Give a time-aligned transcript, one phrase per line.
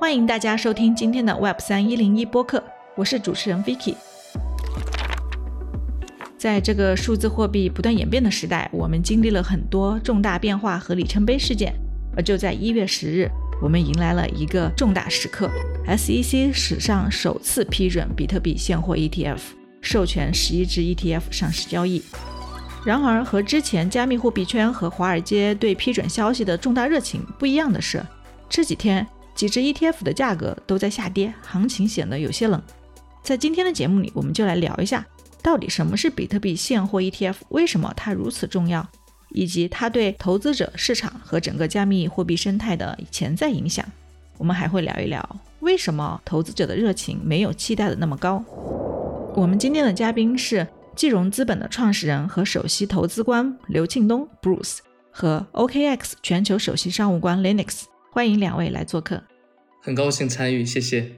[0.00, 2.64] 欢迎大家收听今天的 Web 三一零一播客，
[2.96, 3.94] 我是主持人 Vicky。
[6.38, 11.74] 在这个数字货币不断演变的时代，我们经历了很多重大变化和里程碑事件。
[12.16, 13.30] 而就在一月十日，
[13.62, 15.50] 我们迎来了一个重大时刻
[15.86, 19.38] ：SEC 史上首次批准比特币现货 ETF，
[19.82, 22.02] 授权十一只 ETF 上市交易。
[22.86, 28.02] 然而，和之前加密货币圈和华尔街对批准消息的重大热情不一样的是，
[28.48, 29.06] 这几天
[29.40, 32.62] 几只 ETF 的价格都在下跌，行情显得有些冷。
[33.22, 35.02] 在今天的节目里，我们就来聊一下。
[35.42, 37.36] 到底什么是比特币现货 ETF？
[37.48, 38.86] 为什么它如此重要？
[39.30, 43.82] 以及它对投资者、市场和整个加密货币生态的潜在影响？
[44.36, 45.26] 我们还会聊一聊
[45.60, 48.44] 为什么投资者的热情没有期待的那么高。
[49.34, 54.80] 我们今天的嘉宾是季融资本的创始人和首席投资官刘庆东 （Bruce）
[55.10, 57.84] 和 OKX 全球首席商务官 Linux。
[58.12, 59.22] 欢迎两位来做客。
[59.90, 61.16] 很高兴参与，谢谢。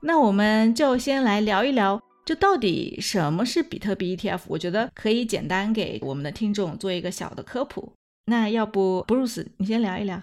[0.00, 4.40] 那我们就先来聊一聊，这到底什么是比特币 ETF？
[4.46, 7.92] 我觉得可以简单给我们的听众做一个小的科普。
[8.24, 10.22] 那要不，Bruce，你先聊一聊。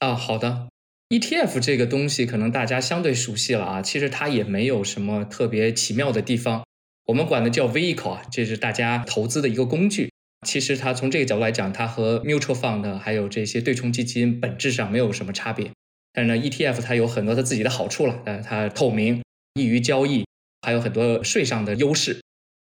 [0.00, 0.68] 啊，好的。
[1.08, 6.62] ETF 这个东西可能大家相对熟悉了啊，其实它也没有什么特别奇妙的地方。
[7.06, 10.12] 我们管的叫 vehicle 啊，这是大家投资的一个工具。
[10.46, 15.70] 其实它从这个角度来讲，它和 mutual fund 还有这些对冲基金本质上没有什么差别。
[16.12, 19.22] 但是呢，ETF 它有很多它自己的好处了，呃，它透明、
[19.54, 20.24] 易于交易，
[20.62, 22.20] 还有很多税上的优势。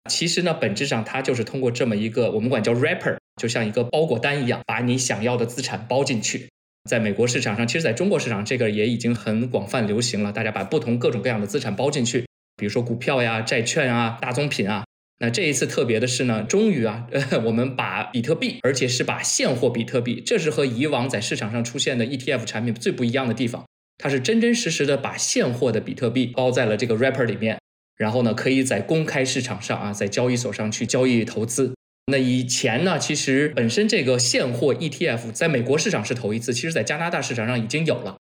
[0.09, 6.49] 其实呢，本质上它就是通过这么一个我们管叫 wrapper，就像一个包裹单一样，把你想要的资产包进去。
[6.89, 12.25] 在美国市场上，其实在中国市场这个也已经很广泛流行了，大家把不同各种各样的资产包进去，
[12.55, 14.85] 比如说股票呀、债券啊、大宗品啊。
[15.21, 17.05] 那这一次特别的是呢，终于啊，
[17.43, 23.65] 我们把比特币，而且是把现货比特币，这是和以往在市场上出现的 ETF 产品最不一样的地方。
[23.97, 27.59] 它是真真实实的把现货的比特币包在了这个 wrapper 里面，
[27.97, 31.73] 然后呢，可以在公开市场上啊，在交易所上去交易投资。
[32.09, 38.17] 那以前呢，其实本身这个现货 ETF 在美国市场是头一次，其实在加拿大市场上已经有了，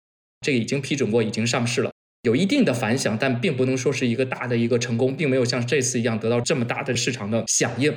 [0.42, 1.90] 这个已经批准过，已经上市了。
[2.24, 7.94] 有一定的反响，但并不能说是一个大的一个成功，并没有像这次一样得到这么大的市场的响应。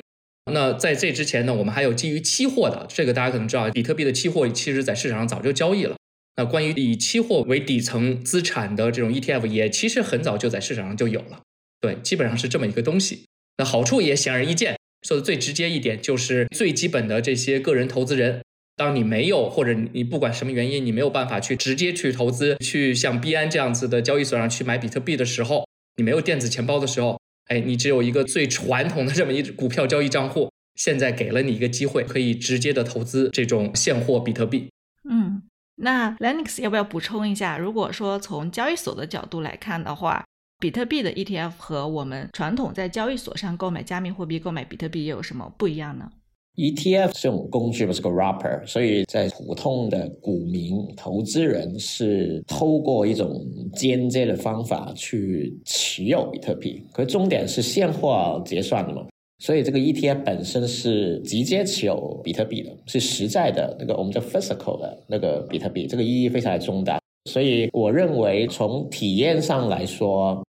[0.51, 5.95] 那在这之前呢，我们还有基于期货的，这个大家可能知道，比特币的期货其实在市场上早就交易了。
[6.35, 11.41] 那关于以期货为底层资产的这种 ETF，也其实很早就在市场上就有了。
[11.79, 13.23] 对，基本上是这么一个东西。
[13.57, 14.77] 那好处也显而易见，
[15.07, 18.41] 说的最直接一点，就是最基本的这些个人投资人。
[18.77, 34.69] 当你没有或者你不管什么原因，你没有办法去直接去投资，去像币安这样子的交易所上去买比特币的时候，你没有电子钱包的时候，哎，你只有一个最传统的这么一股票交易账户，现在给了你一个机会，可以直接的投资这种现货比特币。
[35.09, 35.41] 嗯，
[35.77, 37.57] 那 lennx 要不要补充一下？
[37.57, 40.23] 如果说从交易所的角度来看的话，
[40.59, 46.11] 比特币的 ETF 和我们传统在交易所上购买加密货币、购买比特币又有什么不一样呢
[46.57, 59.05] ？ETF 这种工具不是个 wrapper，所以在普通的股民投资人是透过一种间接的方法去持有比特币，可是重点是现货结算的嘛，
[59.37, 70.43] 所以这个 ETF 本身是直接持有比特币的，是实在的那个我们叫 physical 的那个比特币，这个意义非常的重大，所以我认为从体验上来说。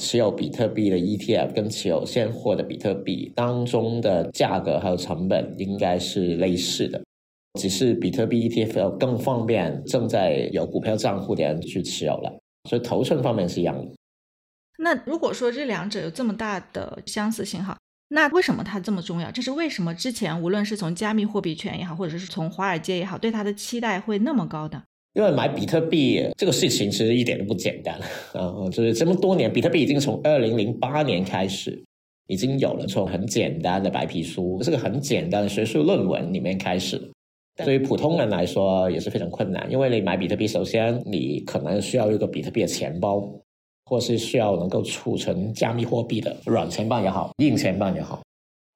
[0.00, 7.02] 持有比特币的 ETF 跟持有现货的比特币当中的价格还有成本应该是类似的，
[7.60, 13.92] 只是比特币 ETF 要更方便正在有股票账户的人去持有了，所以头寸方面是一样的。
[14.78, 17.76] 那如果说这两者有这么大的相似性哈，
[18.08, 19.30] 那为什么它这么重要？
[19.30, 24.82] 这是为什么之前无论是从加密货币圈也好，或者是从华尔街也好，对它的期待会那么高的？
[25.14, 27.94] 因为买比特币这个事情其实一点都不简单
[28.32, 28.54] 啊！
[28.70, 31.82] 就是这么多年，比特币已经从二零零八年开始，
[32.28, 37.00] 已经有了从很简单的白皮书，这个很简单的学术论文里面开始。
[37.62, 43.22] 对于普通人来说也是非常困难，因为你买比特币，首先你可能需要一个比特币的钱包，
[43.84, 48.22] 或是需要能够储存加密货币的软钱包也好，硬钱包也好。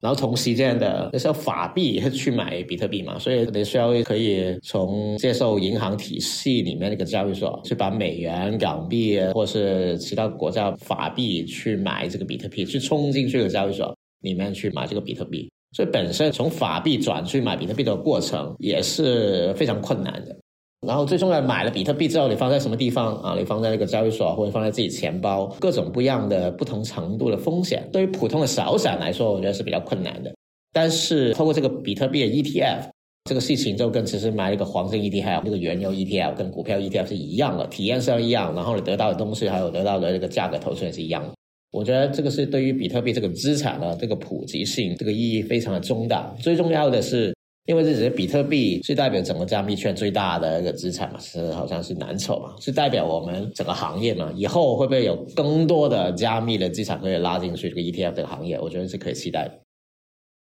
[0.01, 20.37] 然后同时这样的那时候法币去买比特币嘛，所以你需要可以从接受银行体系里面那个交易所去把美元、港币或是其他国家法币去买这个比特币，去冲进去的交易所里面去买这个比特币，所以本身从法币转去买比特币的过程也是非常困难的。
[20.87, 23.35] 然后最重要，买了比特币之后，你放在什么地方啊？
[23.39, 30.33] 你放在那个交易所，或者放在自己钱包，各种不一样的、不同程度的风险，对于普通的小散来说，我觉得是比较困难的。
[30.73, 32.91] 但是通过这个比特币的 ETF，
[33.25, 41.33] 这个事情就跟其实买一个黄金 ETF、那个原油 ETF 跟股票 ETF 是一样的，体验上一样，然后你得到的东西还有得到的这个价格投资也是一样的。
[41.73, 46.33] 我觉得这个是对于比特币这个资产的这个普及性，这个意义非常的重大。
[46.39, 47.35] 最重要的是，
[47.67, 54.33] 因为这只是比特币是代表整个加密圈最大的一个资产嘛，是好像是蓝筹嘛，是代表我们整个行业嘛。
[54.35, 58.59] 以后会不会有更多的加密的资产可以拉进去这个 ETF 这个行业？
[58.61, 59.61] 我觉得是可以期待的。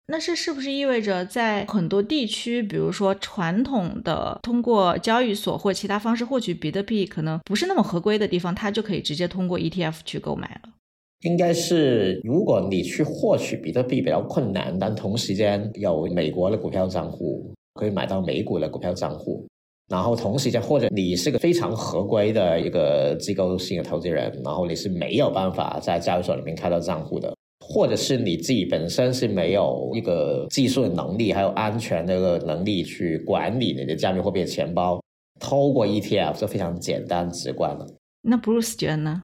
[0.07, 10.72] 那这是不是意味着，在很多地区，比如说传统的通过交易所或其他方式获取比特币可能不是那么合规的地方，它就可以直接通过 ETF 去购买了？
[11.23, 19.47] 应该是，如果你去获取比特币比较困难，但同时间有美国的股票账户可以买到美股的股票账户，
[19.89, 27.33] 然后同时间或者你是个非常合规的一个机构性的投资人，然后你是没有办法在交易所里面开到账户的。
[27.65, 35.01] 或者是你自己本身是没有一个技术的能力，还有安全的一个能力去管理你的加密货币的钱包，
[35.39, 37.87] 透过 ETF 是非常简单直观的。
[38.21, 39.21] 那 Bruce 觉得呢？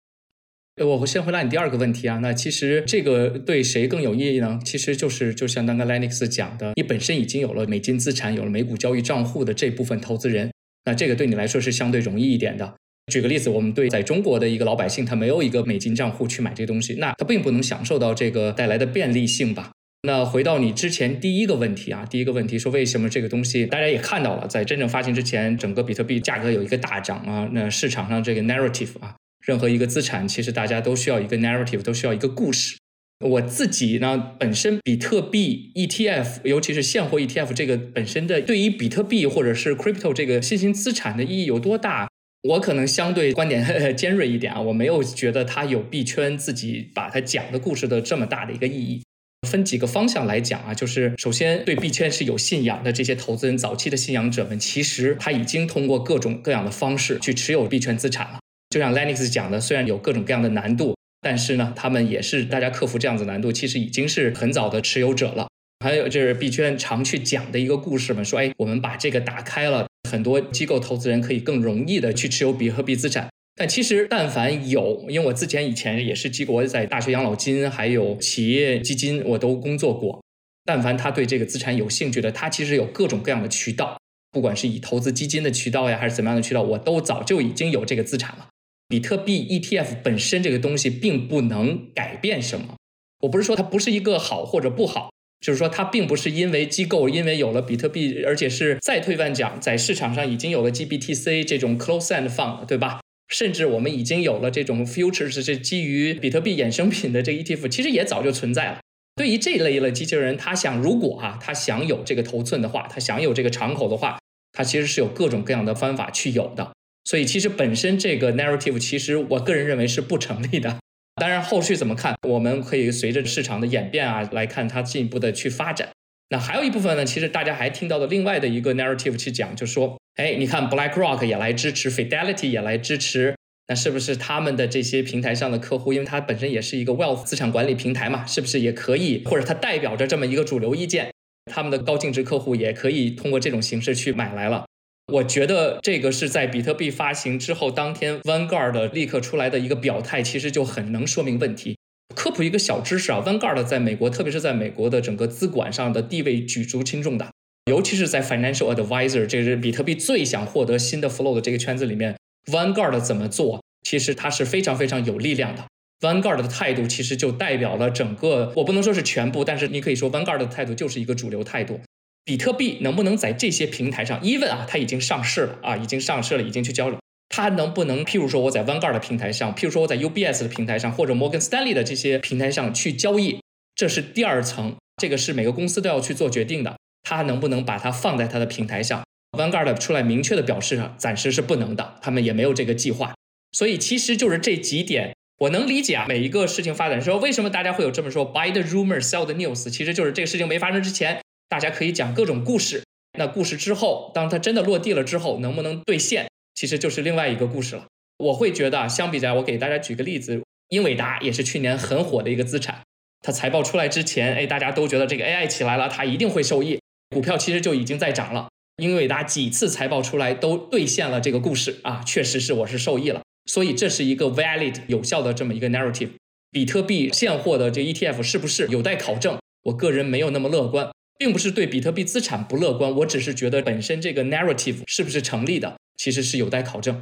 [0.85, 2.19] 我先回答你第二个问题啊。
[2.19, 4.59] 那其实这个对谁更有意义呢？
[4.63, 10.51] 其实就是就像刚刚 Lennox 讲的，你本身已经有了美金资产，有了美股交易账户的这部分投资人，
[10.85, 12.73] 那这个对你来说是相对容易一点的。
[13.11, 19.71] 举个例子，我们对在中国的一个老百姓，他没有一个美金账户去买这个东西，那他并不能享受到这个带来的便利性吧？
[20.03, 27.49] 那回到你之前第一个问题啊，第一个问题说为什么这个东西大家也看到了，在真正发行之前，整个比特币价格有一个大涨啊？
[27.51, 29.15] 那市场上这个 narrative 啊，
[29.49, 32.77] 任何一个资产其实大家都需要一个 narrative，都需要一个故事。
[33.25, 42.07] 我自己呢，本身比特币 ETF，尤其是现货 ETF 这个本身的对于比特币或者是 crypto 这个新兴资产的意义有多大？
[42.43, 43.65] 我可能相对观点
[43.97, 49.01] 尖锐一点啊，我没有觉得它有币圈自己把它讲的故事的这么大的一个意义。
[49.47, 58.39] 分几个方向来讲啊，就是首先对币圈是有信仰的这些投资人，早期的信仰者们，其实他已经通过各种各样的方式去持有币圈资产了。
[58.69, 65.47] 就像 Lennox 讲的，虽然有各种各样的难度，但是呢，他们也是大家克服这样子难度，其实已经是很早的持有者了。
[65.83, 69.87] 还有就是币圈常去讲的一个故事嘛，说哎，我们把这个打开了。
[70.09, 80.19] 很多机构投资人可以更容易的去持有比特币资产，但其实但凡有，因为我之前以前也是机构，在大学养老金还有企业基金我都工作过。
[80.65, 83.99] 但凡他对这个资产有兴趣的，他其实有各种各样的渠道，
[84.31, 88.47] 不管是以投资基金的渠道呀，还是怎么样的渠道，我都早就已经有这个资产了。
[88.89, 92.75] 比特币 ETF 本身这个东西并不能改变什么，
[93.21, 95.11] 我不是说它不是一个好或者不好。
[95.39, 102.99] 就是说，它并不是因为机构因为有了比特币，而且是再退万讲，在市场上已经有了 GBTC 这种 close-end fund，对吧？
[103.29, 108.79] 甚至我们已经有了这种 futures 是基于比特币衍生品的这 ETF，其实也早就存在了。
[109.15, 114.19] 对于这类的机器人，他想如果啊，他想有这个头寸的话，他想有这个敞口的话，
[114.51, 116.73] 他其实是有各种各样的方法去有的。
[117.03, 120.77] 所以，其实本身这个 narrative，其实我个人认为是不成立的。
[121.15, 125.89] 当然，后续怎么看，我们可以随着市场的演变啊来看它进一步的去发展。
[126.29, 133.35] 那还有一部分呢，其实大家还听到的另外的一个 narrative 去讲，就说，哎，你看 BlackRock 也来支持，Fidelity 也来支持，
[133.67, 141.11] 那是不是他们的这些平台上的客户，因为它本身也是一个 wealth 资产管理平台嘛，是不是也可以，或者它代表着这么一个主流意见，
[141.51, 144.65] 他们的高净值客户也可以通过这种形式去买来了？
[145.11, 151.77] 我觉得这个是在比特币发行之后当天，Vanguard 立刻出来的一个表态，其实就很能说明问题。
[152.15, 157.31] 科普一个小知识啊，Vanguard 在美国，特别是在美国的整个资管上的地位举足轻重的，
[157.65, 162.17] 尤其是在 Financial Advisor，这是比特币最想获得新的 flow 的这个圈子里面
[162.51, 165.65] ，Vanguard 怎么做，其实它是非常非常有力量的。
[166.01, 171.79] Vanguard 的态度其实就代表了整个，我不能说是全部，但是你可以说 Vanguard 的态度就是一个主流态度。
[172.25, 176.93] 比特币能不能在这些平台上？even 啊，它已经上市了啊，已经上市了，已经去交易。
[177.29, 183.39] 它能不能，譬如说我在 Vanguard 的平台上，譬如说我在 UBS 的平台上，或者 Morgan Stanley 的这些平台上去交易？
[183.75, 186.75] 这是第二层，这个是每个公司都要去做决定的。
[187.03, 189.03] 它能不能把它放在它的平台上
[189.37, 193.13] ？Vanguard 出来明确的表示，暂时是不能的，他们也没有这个计划。
[193.51, 196.05] 所以其实就是这几点，我能理解啊。
[196.07, 199.69] 每一个事情发展的时候，为什么大家会有这么说？Buy the rumor, sell the news。
[199.69, 201.21] 其实就是这个事情没发生之前。
[201.49, 202.83] 大家可以讲各种故事，
[203.17, 207.87] 那故事之后，当它真的落地了之后，能不能兑现，其实就是另外一个故事了。
[208.19, 212.83] 我会觉得，相比在，我给大家举个例子，英伟达也是去年很火的一个资产。
[213.21, 216.79] 它财报出来之前，哎，大家都觉得这个 AI 起来了，它一定会受益，
[217.09, 218.47] 股票其实就已经在涨了。
[218.77, 223.21] 英伟达几次财报出来都兑现了这个故事啊，确实是我是受益了。
[223.45, 226.11] 所以这是一个 valid 有效的这么一个 narrative。
[226.51, 229.39] 比特币现货的这 ETF 是不是有待考证？
[229.63, 230.89] 我个人没有那么乐观。
[231.19, 236.99] 并不是对比特币资产不乐观，我只是觉得本身这个 narrative 是不是成立的，其实是有待考证。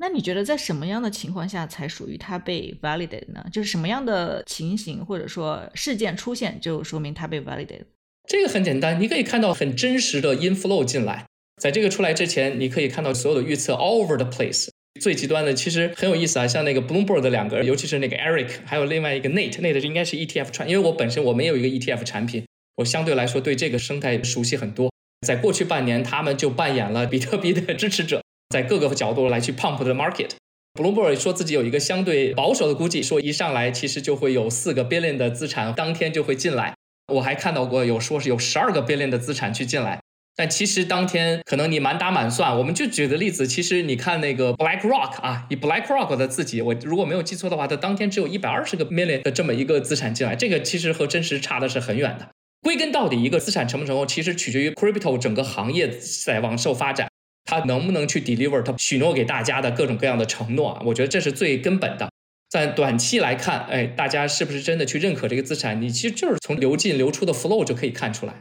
[0.00, 3.46] 那你觉得在什么样的情况下才属于它被 validated 呢？
[3.52, 7.84] 就是什么样的情形或者说事件出现，就说明它被 validated？
[8.28, 11.24] 这个很简单，你可以看到很真实的 inflow 进来。
[11.62, 14.68] 在这个出来之前，你可以看到所有的预测 all over the place。
[15.00, 22.44] 最极端的其实很有意思啊，像那个 Bloomberg 的两个，尤其是那个 Eric，还有另外一个 Nate，Nate 应该是 ETF 串，因为我本身我没有一个 ETF 产品，
[22.76, 24.90] 我相对来说对这个生态熟悉很多。
[25.26, 30.30] 在过去半年，他们就扮演了比特币的 支持者，在各个角度来去 pump the market。
[30.74, 36.74] Bloomberg 说自己有一个相对保守的估计，说一上来其实就会有四个 billion 的资产当天就会进来。
[37.12, 40.00] 我还看到过有说是有十二个 billion 的资产去进来。
[40.36, 52.30] 但其实当天可能你满打满算，我们就举个例子，其实你看那个 BlackRock 啊，以 BlackRock 的自己，我如果没有记错的话，它当天只有一百二十个 million 的这么一个资产进来，这个其实和真实差的是很远的。
[52.64, 55.86] 归根到底，一个资产成不成功，其实取决于 crypto 整个行业
[56.24, 57.06] 在往受发展，
[57.44, 60.82] 它能不能去 deliver 它许诺给大家的各种各样的承诺啊？
[60.86, 62.08] 我觉得这是最根本的。
[62.48, 65.82] 在短期来看，哎，大家是不是真的去认可这个资产？
[65.82, 68.34] 你其实就是从流进流出的 flow 就可以看出来。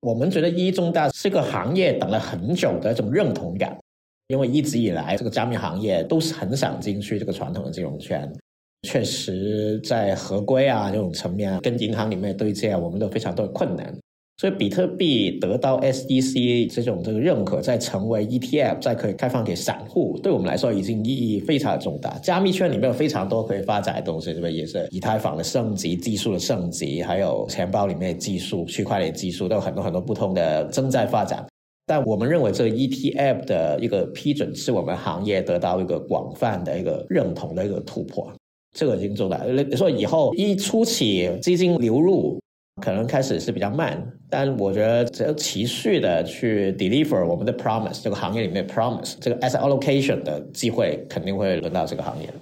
[0.00, 3.76] 我们觉得一中大是个行业等了很久的这种认同感，
[4.28, 8.32] 因为一直以来这个加密行业都是很想进去这个传统的金融圈，
[8.82, 13.94] 确实在合规啊这种层面啊跟银行里面对接啊，我们都非常多的困难。
[14.38, 22.18] 所以比特币得到 SEC 这种这个认可，再成为 ETF，再可以开放给散户，对我们来说已经意义非常重大。
[22.20, 24.52] 加密圈里面有非常多可以发展的东西，对不对？
[24.54, 31.44] 也是以太坊的升级、技术的升级，还有钱包里面的技术、区块链技术，都有很多很多不同的正在发展。
[31.84, 38.32] 但我们认为这个 ETF 的一个批准，是我们行业得到一个广泛的一个认同的一个突破，
[38.72, 39.38] 这个已经做到。
[39.76, 42.38] 说以后一初期资金流入。
[42.80, 52.32] 可能开始是比较慢，但我觉得只要持续的去 deliver 我们的 promise，这个行业里面 promise 这个 asset allocation 的机会肯定会轮到这个行业。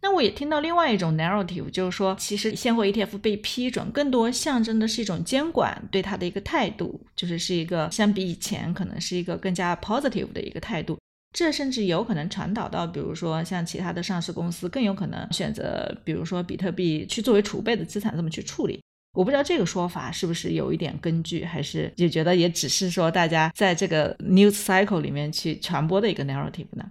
[0.00, 10.96] 那我也听到另外一种 narrative，就是说，其实现货 ETF 被批准，更多象征的是一种监管对它的一个态度，就是是一个相比以前可能是一个更加 positive 的一个态度。
[11.34, 18.80] 这甚至有可能传导到，比如说像其他的上市公司，更有可能选择，比如说比特币去作为储备的资产，这么去处理。
[19.14, 26.84] 我不知道这个说法是不是有一点根据，还是就觉得也只是说大家在这个 news cycle 里面去传播的一个 narrative 呢？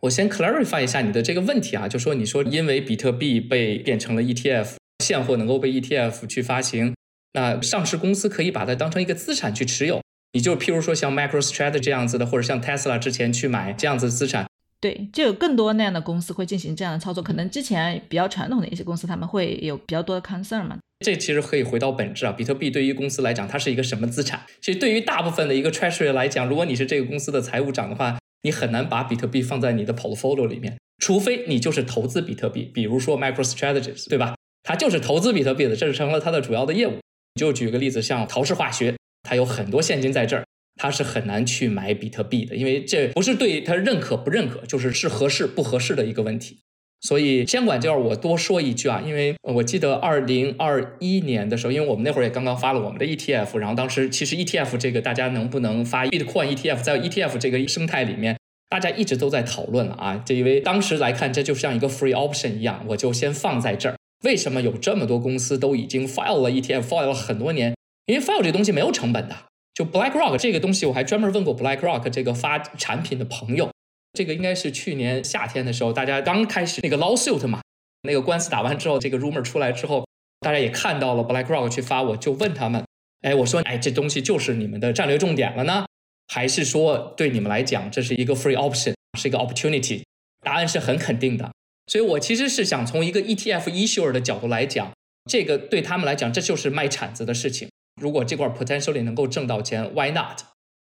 [0.00, 6.94] 我先 clarify 一下你的这个问题啊，就说你说因为比特币被变成了 ETF，现货能够被 ETF 去发行，
[7.34, 10.00] 那上市公司可以把它当成一个资产去持有，
[10.32, 14.46] 你就譬如说像 MicroStrategy 这样子的，或者像 Tesla 之前去买这样子的资产。
[14.80, 17.20] 对，就有更多那样的公司会进行这样的操作。
[17.22, 20.78] 可能之前比较传统的一些公司，他们会有比较多的 concern 嘛。
[21.04, 24.42] 这其实可以回到本质啊，比特币对于公司来讲，它是一个什么资产？
[24.60, 34.34] 其实对于大部分的一个 treasury 来讲，如果你是这个公司的财务长的话，你很难把比特币放在你的 portfolio 里面，除非你就是投资比特币，比如说 MicroStrategy，对吧？
[34.62, 36.98] 它就是投资比特币的，这是成了它的主要的业务。
[37.34, 38.94] 就举个例子，像陶氏化学，
[39.28, 40.44] 它有很多现金在这儿。
[40.80, 46.60] 他是很难去买比特币的，因为这不是对他认可不认可，就是是合适不合适的一个问题。
[47.00, 58.36] 所以监管就要我多说一句啊，因为我记得二零二一年的时候，因为我们那会儿也刚刚发了我们的 ETF，然后当时其实 ETF 这个大家能不能发 Bitcoin ETF，在 ETF 这个生态里面，
[58.68, 60.22] 大家一直都在讨论了啊。
[60.24, 63.96] 就因为当时来看，这就像一个 free option 一样，我就先放在这儿。
[64.24, 67.74] 为什么有这么多公司都已经 file 了 ETF，file 了很多年？
[68.08, 69.36] 因为 file 这东西没有成本的。
[69.74, 73.70] 就 BlackRock 这个东西，我还专门问过 BlackRock 这个发产品的朋友。
[74.14, 77.60] 这个应该是去年夏天的时候，大家刚开始那个 lawsuit 嘛，
[78.02, 80.04] 那个官司打完之后，这个 rumor 出来之后，
[80.40, 82.84] 大家也看到了 BlackRock 去发，我就问他们，
[83.20, 85.86] 哎，我说，哎，这东西就是你们的战略重点了呢，
[86.26, 90.02] 还是说对你们来讲这是一个 free option，是一个 opportunity？
[90.42, 91.52] 答案是很肯定的。
[91.86, 94.90] 所以我其实是想从一个 ETF issuer 的角度来讲，
[95.30, 97.68] 这个对他们来讲，这就是卖铲子的事情。
[98.00, 100.40] 如果这块 potentially 能够挣到钱，Why not？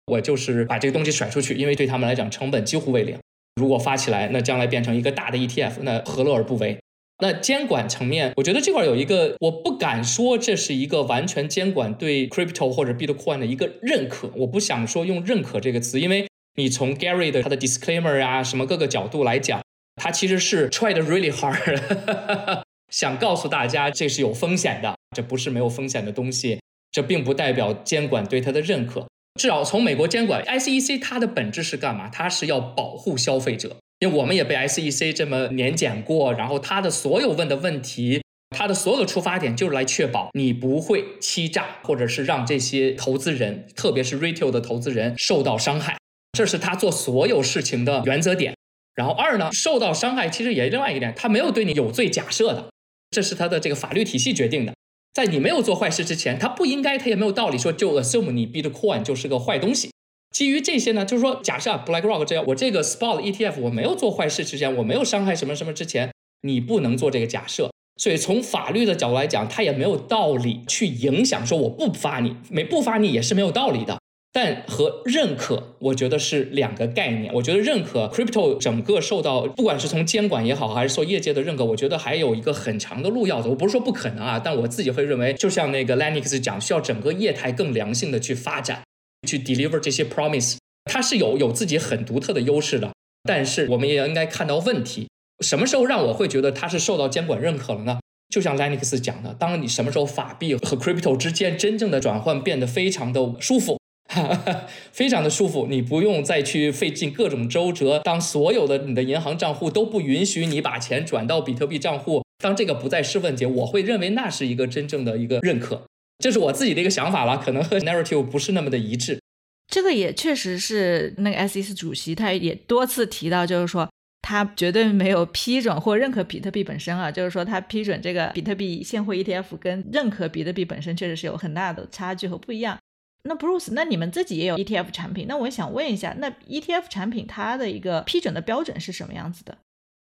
[0.05, 3.17] 我就是把这个东西甩出去，因为对他们来讲成本几乎为零。
[3.55, 6.79] 如果发起来，那将来变成一个大的 ETF，那何乐而不为？
[7.19, 14.29] 那监管层面，我觉得这块有一个，我不敢说这是一个完全监管对 crypto 或者 Bitcoin 的一个认可。
[14.35, 19.61] 我不想说用认可这个词，因为你从 Gary 的他的 disclaimer 啊，什么各个角度来讲，
[19.95, 26.59] 他其实是 tried really hard， 想告诉大家这是有风险的，这不是没有风险的东西。
[26.93, 29.05] 这并不代表监管对它的认可。
[29.37, 32.07] 至少从美国监管 SEC，它的本质是干嘛？
[32.07, 33.75] 它是要保护消费者。
[33.99, 45.97] 因为我们也被 SEC 这么年检过，然后它的所有问的问题，它的所有的出发点就是来确保你不会欺诈，或者是让这些投资人，特别是 retail 的投资人受到伤害。
[46.33, 48.53] 这是他做所有事情的原则点。
[48.93, 52.69] 然后二呢，受到伤害其实也另外一点，他没有对你有罪假设的，
[53.09, 54.73] 这是他的这个法律体系决定的。
[55.13, 59.91] 在你没有做坏事之前，他不应该，他也没有道理说就 assume 你 Bitcoin 就是个坏东西。
[60.31, 67.69] 基于这些呢，就是说，假设啊 BlackRock 这样，我这个 Spot ETF 我没有做坏事之前，我没有伤害什么什么之前，你不能做这个假设。
[68.01, 73.99] 所以从法律的角度来讲，他也没有道理去影响说我不发你，没不发你也是没有道理的。
[74.35, 77.31] 但和认可，我觉得是两个概念。
[77.35, 83.51] 我觉得认可 crypto 整个受到，不管是从监管也好，还是受业界的认可，我觉得还有一个很长的路要走。
[83.51, 88.81] 我不是说不可能啊，但我自己会认为，就像那个 Lennox 讲，需要整个业态更良性的去发展，
[89.27, 92.91] 去 deliver 这些 promise，它是有有自己很独特的优势的。
[93.23, 95.07] 但是我们也应该看到问题，
[95.45, 97.99] 什么时候让我会觉得它是受到监管认可了呢？
[98.33, 103.77] 就像 Lennox 讲的，当你什么时候法币和 crypto 之间真正的转换变得非常的舒服。
[104.91, 107.99] 非常的舒服，你不用再去费尽各种周折。
[108.03, 115.83] 当所有的你的银行账户都不允许你把钱转到比特币账户，当这个不再是问题，我会认为那是一个真正的一个认可。
[116.19, 119.19] 这是我自己的一个想法了，可能和 narrative 不是那么的一致。
[119.67, 123.89] 这个也确实是那个 SEC 主席他也多次提到，就是说
[124.21, 132.77] 他绝对没有批准或认可比特币本身啊，就是说他批准这个比特币现货 ETF 跟认可比特币本身确实是有很大的差距和不一样。
[133.23, 139.57] 那 Bruce，那你们自己也有 ETF 产品，那我想问一下，那 ETF 产品它的一个批准的标准是什么样子的？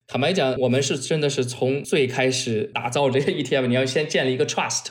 [0.06, 4.86] 坦白讲，我们是真的是从最开始打造这个 ETF，你要先建立一个 trust。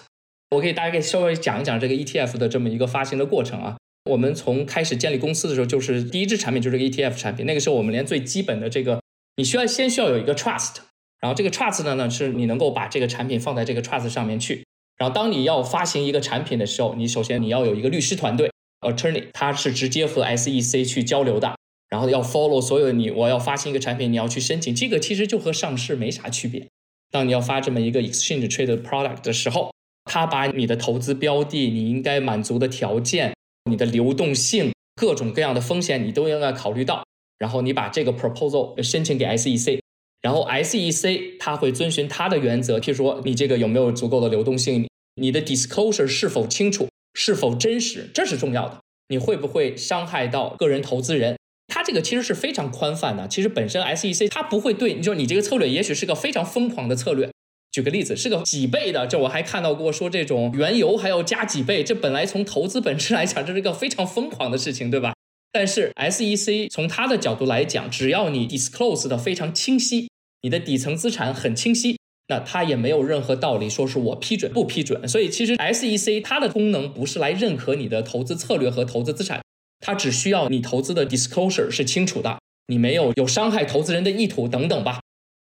[0.51, 3.77] 我可以大概稍微讲一讲这个 ETF 的这么一个发行的过程啊。
[4.09, 9.01] 我们从开始建立公司的时候，就是第一支产品就是个 ETF 产品，那个时候我们连最基本的这个，
[9.37, 10.77] 你需要先需要有一个 trust，
[11.19, 14.63] 然后这个 trust 呢呢是你能够把这个产品放在这个 trust 上面去。
[14.97, 21.55] 然后，当你要发行一个产品的时候，你首先你要有一个律师团队，attorney，他是直接和 SEC 去交流的。
[21.89, 26.67] 然后要 follow 所有你我要发行一个产品，你要去申请，这个其实就和上市没啥区别。
[27.11, 29.71] 当你要发这么一个 exchange traded product 的时候，
[30.05, 33.35] 他把你的投资标的、你应该满足的条件、
[33.69, 37.03] 你的流动性、各种各样的风险，你都应该考虑到。
[37.37, 39.82] 然后你把这个 proposal 申请给 SEC。
[40.23, 48.79] 然后 SEC 它会遵循它的原则，譬如说你这个有没有足够的流动性，你的 disclosure 是否清楚，是否真实，这是重要的。
[49.09, 51.37] 你会不会伤害到个人投资人？
[51.67, 53.27] 它这个其实是非常宽泛的。
[53.27, 57.29] 其实本身 SEC 它不会对，你说你这个策略也许是个非常疯狂的策略。
[57.71, 65.13] 举个例子，是个几倍的，这我还看到过说这种原油还要加几倍，这本来从投资本质来讲，这是一个非常疯狂的事情，对吧？
[65.51, 70.07] 但是 SEC 从它的角度来讲，只要你 disclose 的非常清晰。
[70.43, 75.07] 你的底层资产很清晰，那它也没有任何道理说是我批准不批准。
[75.07, 79.41] 所以其实 SEC 它的功能不是来认可你的投资策略和投资资产，
[79.79, 84.99] 它只需要你投资的 disclosure 是清楚的，你没有有伤害投资人的意图等等吧。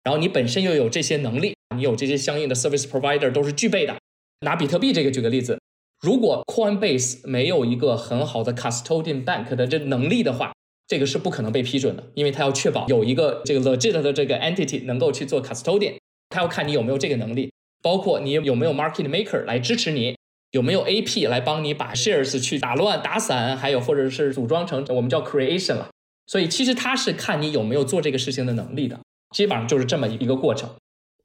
[0.03, 3.97] 然后你本身又有这些能力，你有这些相应的 service provider 都是具备的。
[4.45, 5.59] 拿比特币这个举个例子，
[6.01, 10.53] 如果 Coinbase 没有一个很好的 custodian bank 的这能力的话。
[10.87, 15.97] 这个是不可能被批准的，因为他要确保有一个这个 legit 的这个 entity 能够去做 custodian，
[16.29, 20.15] 他要看你有没有这个能力，包括你有没有 market maker 来支持你，
[20.51, 25.89] 有没有 AP 来帮你把 shares 去打乱打散，还有或者是组装成我们叫 creation 了。
[26.27, 28.99] 所以其实他是看你有没有做这个事情的能力的，
[29.35, 30.69] 基本上就是这么一个过程。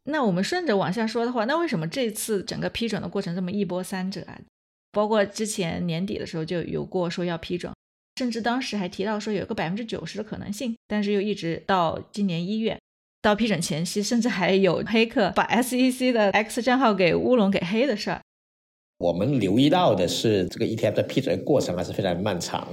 [0.04, 4.40] 那我们顺着往下说的话，那为什么这次整个批准的过程这么一波三折啊？
[4.90, 7.70] 包括之前年底的时候就有过说要批准。
[8.20, 12.78] 甚至当时还提到说有个百分之九十的可能性，但是又一直到今年一月
[13.22, 18.20] 到批准前夕，甚至还有黑客把 SEC 的 X 账号给乌龙给黑的事儿。
[18.98, 22.68] 我们留意到的是，这个 ETF 的批准过程还是非常漫长。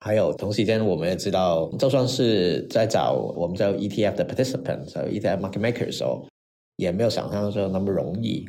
[0.00, 6.28] 还有同时间，我们也知道，就算是在找我们叫 ETF 的 participants、ETF market makers 的时候，
[6.76, 8.46] 也没有想象中那么容易。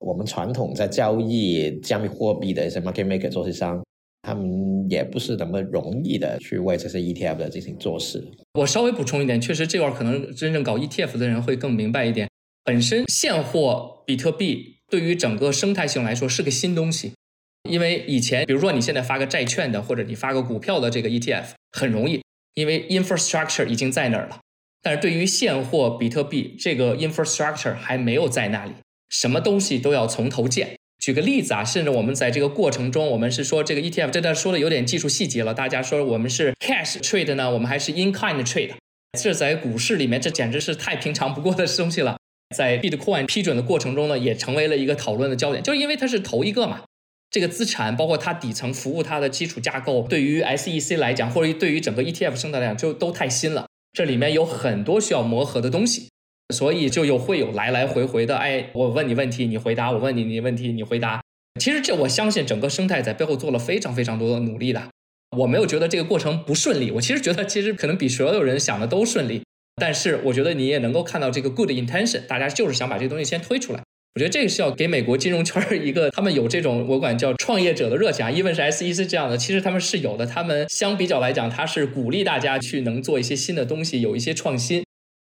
[0.00, 3.82] 我们传统在交易加密货币的一些 market maker 做市商。
[4.24, 8.26] 他们也不是那么容易的去为这些 ETF 的进行做事。
[8.54, 12.28] 我稍微补充一点，确实这块可能真正搞 ETF 的人会更明白一点。
[12.64, 17.12] 本身现货比特币对于整个生态性来说是个新东西，
[17.68, 22.22] 因为以前比如说你现在发个债券的，或者你发个股票的这个 ETF 很容易，
[22.54, 24.40] 因为 infrastructure 已经在那儿了。
[24.80, 28.72] 但是对于现货比特币，这个 infrastructure 还没有在那里，
[29.10, 30.76] 什么东西都要从头建。
[31.04, 35.52] 举个例子啊，甚至我们在这个过程中，我们是说这个 ETF，这段说的有点技术细节了。
[35.52, 38.70] 大家说我们是 cash trade 呢，我们还是 in kind trade？
[39.20, 42.16] 这在股市里面，这简直是太平常不过的东西了。
[42.56, 46.80] 在 Bitcoin 批准的过程中呢，也成为了一个讨论的焦点，就是因为它是头一个嘛。
[47.30, 53.66] 这个资产包括它底层服务它的基础架构，对于 SEC 来讲，或者对于整个 ETF 生态来讲，就都太新了。
[53.92, 56.08] 这里面有很多需要磨合的东西，
[56.52, 58.36] 所以就有会有来来回回的。
[58.36, 61.22] 哎，我问你问题，你回答；我问你你问题，你回答。
[61.60, 64.82] 其实这我相信整个生态在背后做了非常非常多的努力的。
[65.38, 69.42] 我没有觉得这个过程不顺利，我其实觉得其实可能比所有人想的都顺利。
[69.76, 73.80] 但是我觉得你也能够看到这个 good intention，大家就是想把这个东西先推出来。
[74.14, 78.30] 我觉得这个是要给美国金融圈一个，他们有这种我管叫创业者的热情啊。
[78.30, 80.24] 因为是 SEC 这样的，其实他们是有的。
[80.24, 84.84] 他们相比较来讲，他是鼓励大家去能做一些新的东西，有一些创新。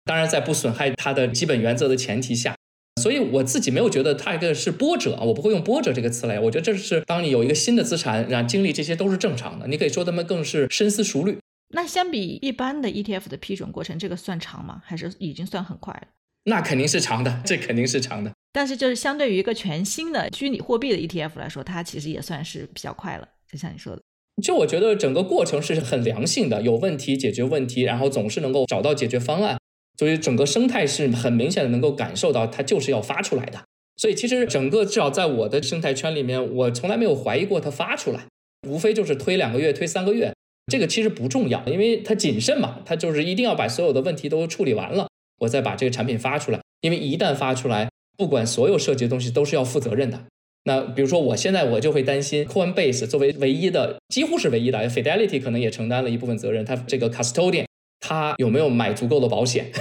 [0.08, 2.54] 当然，在不损害它的基本原则的前提下。
[3.02, 6.40] 所以我自己没有觉得它一个是波折啊，我不会用波折这个词来。
[6.40, 9.68] 我觉得这是当你有一个新的资产，然后经历这些都是正常的。
[9.68, 11.38] 你可以说他们更是深思熟虑。
[11.74, 14.80] 那相比一般的 ETF 的批准过程，这个算长吗？
[14.84, 16.08] 还是已经算很快了？
[16.44, 18.32] 那肯定是长的， 这肯定是长的。
[18.52, 23.28] 但是就是相对于一个全新的虚拟货币的 ETF 来说，它其实也算是比较快了。
[23.46, 24.02] 就像你说的，
[24.42, 29.57] 就我觉得整个过程是很良性的，有问题解决问题，然后总是能够找到解决方案。
[29.98, 33.62] 所以整个生态是很明显的能够感受到，它就是要发出来的。
[33.96, 38.26] 所以其实整个至少在我的生态圈里面，我从来没有怀疑过它发出来，
[38.68, 40.32] 无非就是推两个月、推三个月。
[40.70, 45.08] 这个其实不重要，因为它谨慎嘛，它就是一定要把所有的问题都处理完了，
[45.40, 46.60] 我再把这个产品发出来。
[46.82, 50.22] 因为一旦发出来，不管所有涉及的东西都是要负责任的。
[50.64, 56.64] 那比如说我现在我就会担心，Coinbase 作为唯一的，几乎是唯一的，Fidelity 可能也承担了一部分责任。
[56.64, 57.64] 它这个 Custodian
[58.00, 59.72] 它有没有买足够的保险？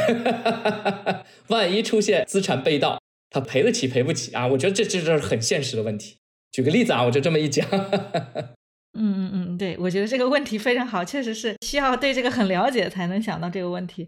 [1.47, 2.99] 万一出现资产被盗，
[3.29, 4.47] 他赔得起赔不起啊？
[4.47, 6.17] 我觉得这这这是很现实的问题。
[6.51, 7.67] 举个例子啊，我就这么一讲。
[8.99, 14.07] 嗯嗯嗯，对，我觉得这个问题非常好，确实是需要对这个很了解才能想到这个问题。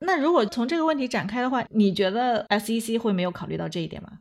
[0.00, 4.18] 那如果从这个问题展开的话，你觉得 SEC 会没有考虑到这一点吗？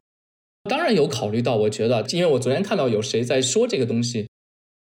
[0.69, 4.29] 当然有考虑到，我觉得，因为我昨天看到有谁在说这个东西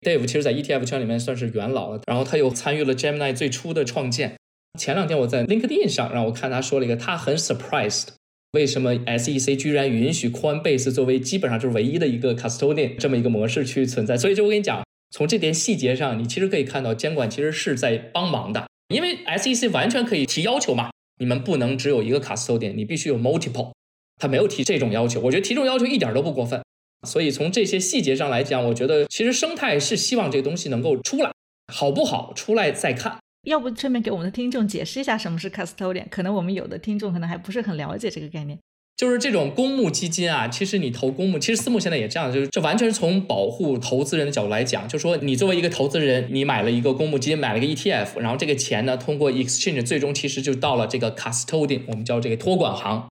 [0.02, 4.36] ，Dave 其实在 ETF 圈里面算是元老了，然后他又参与了 Gemini 最初的创建。
[4.80, 8.08] 前两天我在 LinkedIn 上让我看他说了一个，他很 surprised，
[8.54, 14.18] 为什么 SEC 居然允许 Coinbase 作为基本上就是唯一的一个 custodian 这么一个模式去存在？
[14.18, 14.82] 所以就我跟你讲。
[15.14, 23.74] 从这点细节上，你其实可以看到监管其实是在帮忙的，因为 SEC 完全可以提要求嘛，你们不能只有一个 custodian，你必须有 multiple，
[24.16, 26.64] 他没有提这种要求，我觉得提这种要求一点都不过分。
[27.06, 31.30] 所以从这些细节上来讲，我觉得其实生态是希望这个东西能够出来，
[31.74, 33.20] 好不好出来再看。
[33.44, 36.08] 要不顺便给我们的听众解释一下什么是 custodian？
[36.10, 38.58] 可能我们有的听众可能还不是很了解这个概念。
[38.96, 53.10] 就是这种公募基金啊，其实你投公募，其实私募现在也这样，就是这完全是从保护投资人的角度来讲，就说你作为一个投资人，你买了一个公募基金，买了个 ETF，然后这个钱呢，通过 exchange 最终其实就到了这个 custodian，我们叫这个托管行，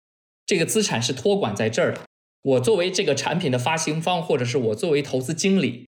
[0.47, 2.03] 这个资产是托管在这儿的。
[2.43, 5.87] 我作为这个产品的发行方，或者是我作为投资经理，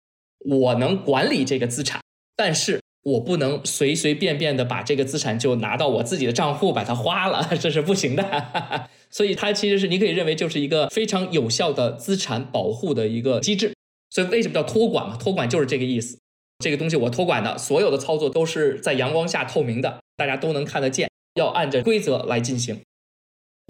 [0.45, 2.03] 我能管理这个资产，
[2.37, 2.81] 但是。
[3.03, 8.89] 我不能随随便便的把这个资产就拿到我自己的账户把它花了， 这是不行的。
[9.11, 13.73] 所以它其实是你可以认为就是一个非常有效的资产保护的一个机制。
[14.11, 15.17] 所以为什么叫托管嘛？
[15.17, 16.19] 托管就是这个意思。
[16.59, 22.81] 这个东西我托管的，所有的操作都是在阳光下透明的，大家都能看得见，要按着规则来进行。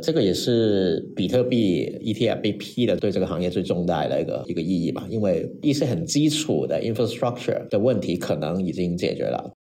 [0.02, 9.52] 这个也是比特币 ETF 被批的对这个行业最重大的一个一个意义吧，因为一些很基础的 infrastructure 的问题可能已经解决了，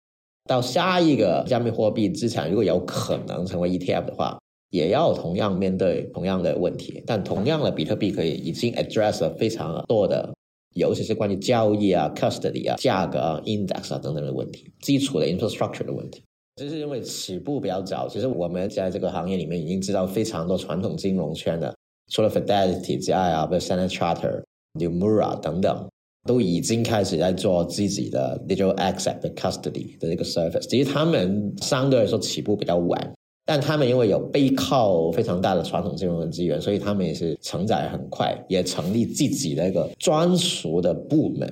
[0.47, 4.37] 到下一个加密货币资产如果有可能成为 ETF 的话，
[4.69, 10.31] 也要同样面对同样的问题，但同样的比特币可以已经 address 了非常多的，
[10.75, 16.21] 尤其是关于交易啊、custody 啊、价格啊、index 啊等等的问题，基础的 infrastructure 的问题。
[16.57, 21.71] 就是因为起步比较早，其实我们在这个行业里面已经知道非常多传统金融圈的，
[22.11, 24.41] 除了 Fidelity 之外啊，比如 Standard Charter、
[24.73, 25.87] Numura 等等，
[26.25, 30.67] 都已经开始在做自己的 digital asset 的 custody 的这个 service。
[30.67, 33.13] 其实他们相对来说起步比较晚，
[33.45, 41.47] 但他们因为有背靠非常大的传统金融的资源，所以他们也是承载很快，也成立自己的一个专属的部门，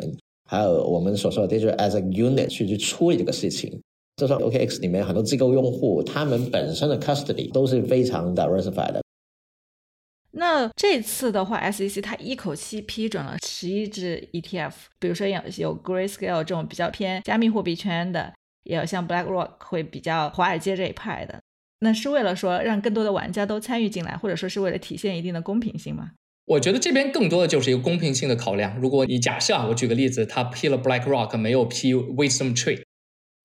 [0.50, 3.80] 还有我们所说的 digital asset unit 去去处理这个事情。
[4.18, 9.02] 就算 OKX 里面很多机构用户，他们本身的 custody 都是非常 diversified 的。
[10.32, 21.40] 那这次的话，SEC 它一口气批准了十一只 ETF，比如说有有 Grayscale 这种比较偏加密货币圈的，也有像 BlackRock 会比较华尔街这一派的。
[21.80, 26.12] 那是为了说让更多的玩家都参与进来，或者说是为了体现一定的公平性吗？
[26.46, 28.78] 我觉得这边更多的就是一个公平性的考量。
[28.80, 32.82] 如果你假设啊，我举个例子，他批了 BlackRock，没有批 Wisdom Tree。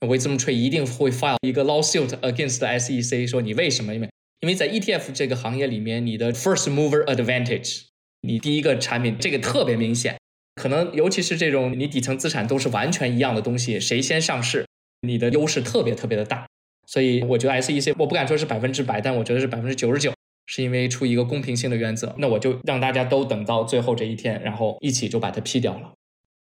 [0.07, 3.95] Wisdom Tree 一定会 file 一个 lawsuit against SEC，说你为什么？
[3.95, 4.09] 因为
[4.41, 7.83] 因为在 ETF 这个行业里面，你的 first mover advantage，
[8.23, 10.17] 你第一个产品这个特别明显。
[10.57, 14.67] 可能尤其是这种你底层资产都是完全一样的东西，谁先上市，
[15.03, 16.47] 你的优势特别特别的大。
[16.87, 20.13] 所以我觉得 SEC 我不敢说是百分之百，但我觉得是百分之九十九，
[20.47, 22.15] 是因为出一个公平性的原则。
[22.19, 25.93] 那我就让大家都等到最后这一天，然后一起就把它批掉了。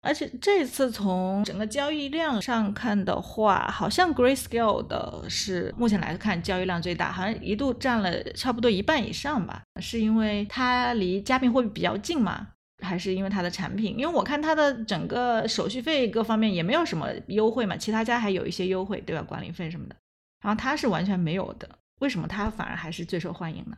[0.07, 9.61] 而且这次从整个交易量上看的话，好像 Grayscale 的是目前来看交易量最大，好像一度占了差不多一半以上吧。
[9.81, 12.47] 是因为它离加密货币比较近嘛？
[12.81, 13.97] 还是因为它的产品？
[13.97, 19.21] 因为我看它的整个手续费各方面也没有什么优惠嘛，其他家还有一些优惠，对吧？
[19.23, 19.95] 管理费什么的。
[20.41, 21.67] 然后它是完全没有的，
[21.99, 23.75] 为什么它反而还是最受欢迎呢？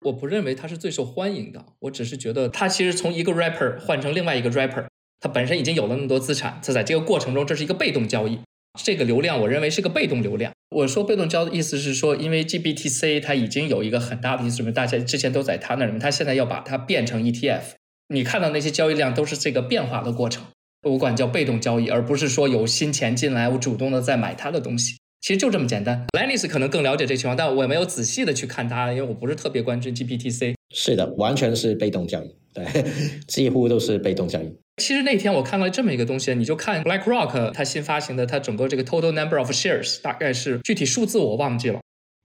[0.00, 4.86] 我不认为它是最受欢迎的，我只是觉得它其实从一个 rapper 换成另外一个 rapper，
[5.20, 8.38] 它本身已经有了那么多资产，它在这个过程中这是一个被动交易，
[8.82, 10.52] 这个流量我认为是个被动流量。
[10.70, 14.70] 我说被动交易的意思是说，因为 GBTC 它已经有一个很大的意思，什么？
[14.70, 17.62] 大家之前都在它那里面，它现在要把它变成 ETF，
[18.08, 20.44] 你看到那些交易量都是这个变化的过程，
[20.82, 24.96] 我管叫被动交易，而不是说有新钱进来，我主动的在买它的东西。
[25.20, 26.06] 其实就这么简单。
[26.16, 30.54] Lennis 可能更了解这情况，但我也没有仔细的去看它，因为我不是特别关注 GPTC。
[30.72, 32.84] 是的，完全是被动交易，对，
[33.26, 34.52] 几乎都是被动交易。
[34.78, 41.80] 其实那天我看到这么一个东西，你就看 BlackRock 它新发行的，它整个这个 Total Number of Shares 大概是具体数字我忘记了，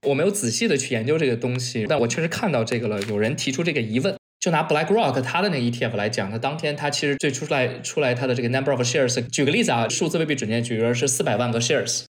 [0.08, 3.00] 我没有仔细的去研究这个东西，但我确实看到这个了。
[3.02, 12.04] 有人提出这个疑问，就拿 BlackRock 它的那个 ETF 来讲，它当天它其实最初出来出来它的这个 Number of Shares，举个例子啊，数字未必准确，举个是四百万个 Shares。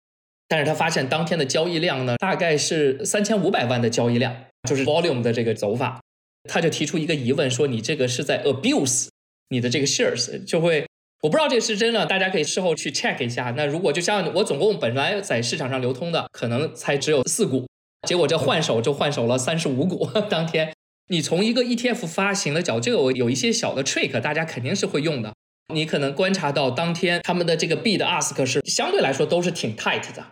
[0.48, 4.34] 但是他发现当天的交易量呢，大概是三千五百万的交易量，
[4.68, 6.00] 就是 volume 的这个走法，
[6.48, 9.08] 他就提出一个疑问，说你这个是在 abuse
[9.48, 10.86] 你的这个 shares，就会
[11.22, 13.52] 我不知道这个是真的，大家可以事后去 check 一下。
[13.56, 17.66] 那如果就像我总共本来在市场上流通的可能才只有四股，
[18.08, 20.72] 结果这换手就换手了三十五股， 当天
[21.08, 25.34] 你从一个 ETF 发行的角度，这个有一些小的 trick，大家肯定是会用的。
[25.74, 30.24] 你可能观察到当天他们的这个 bid ask 是相对来说都是挺 tight 的。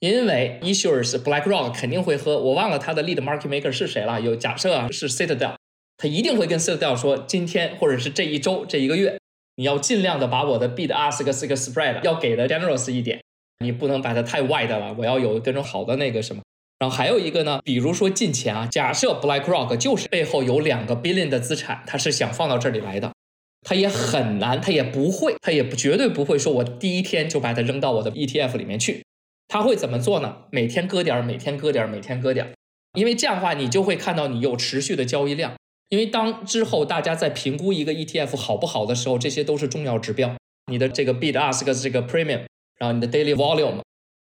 [0.00, 4.20] 因为 issuers BlackRock 肯定会和我忘了他的 lead market maker 是谁了。
[4.20, 5.54] 有假设啊是 Citadel，
[5.98, 9.18] 他一定会跟 Citadel 说，今天或者是这一周这一个月，
[9.56, 13.20] 你要尽量的把我的 bid ask 这个 spread 要给的 generous 一点，
[13.58, 14.94] 你不能把它太 wide 了。
[14.98, 16.40] 我要有这种好的那个什么。
[16.78, 23.12] 然后还有一个呢，比如说进钱啊，假设 BlackRock 就是背后有两个 billion 的资产，他是想放到这里来的，
[23.60, 29.04] 他也很难，他也不会，他也绝对不会说我第一天就把它扔到我的 ETF 里面去。
[29.50, 30.44] 他会怎么做呢？
[30.52, 32.52] 每天割点儿，每天割点儿，每天割点儿，
[32.94, 35.54] 因为这样的话，你就会看到你有持续的交易量。
[35.88, 40.36] 因为当之后大家在评估一个 ETF 好不好的时候，这些都是重要指标。
[40.70, 42.42] 你的这个 bid ask 这个 premium，
[42.78, 43.80] 然后你的 daily volume。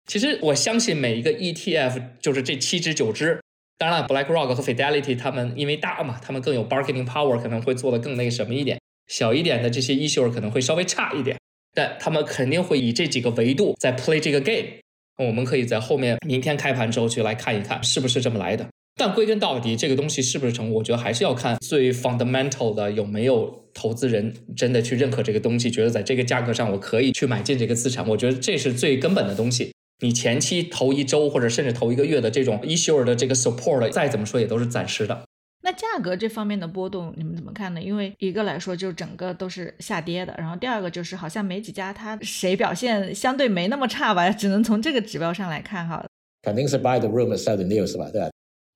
[0.06, 3.42] 其实我相信每一个 ETF 就是这七只九只，
[3.80, 8.80] 当然 BlackRock 和 Fidelity 他们因为大嘛，他们更有 bargaining power，可能会做的更那个什么一点。
[9.08, 11.36] 小一点的这些 issuer 可能会稍微差一点，
[11.74, 14.85] 但他们肯定会以这几个维度在 play 这个 game。
[15.18, 18.68] 我们可以在后面明天开盘之后去来看一看是不是这么来的。
[18.98, 28.08] 但归根到底，这个东西是不是成功，我觉得还是要看最 fundamental 的有没有投资人真的去认可这个东西，觉得在这个价格上我可以去买进这个资产。
[28.08, 29.74] 我觉得这是最根本的东西。
[30.02, 35.24] 你前期投一周或者甚至投一个月的这种 issuer 的这个 support，再怎么说也都是暂时的。
[35.66, 37.82] 那价格这方面的波动，你们怎么看呢？
[37.82, 46.06] 因为一个来说，就整个都是下跌的，然后第二个就是好像没几家它谁表现相对没那么差吧，只能从这个指标上来看哈。
[46.44, 48.30] 肯定是 buy the rumor sell the news 吧，对吧？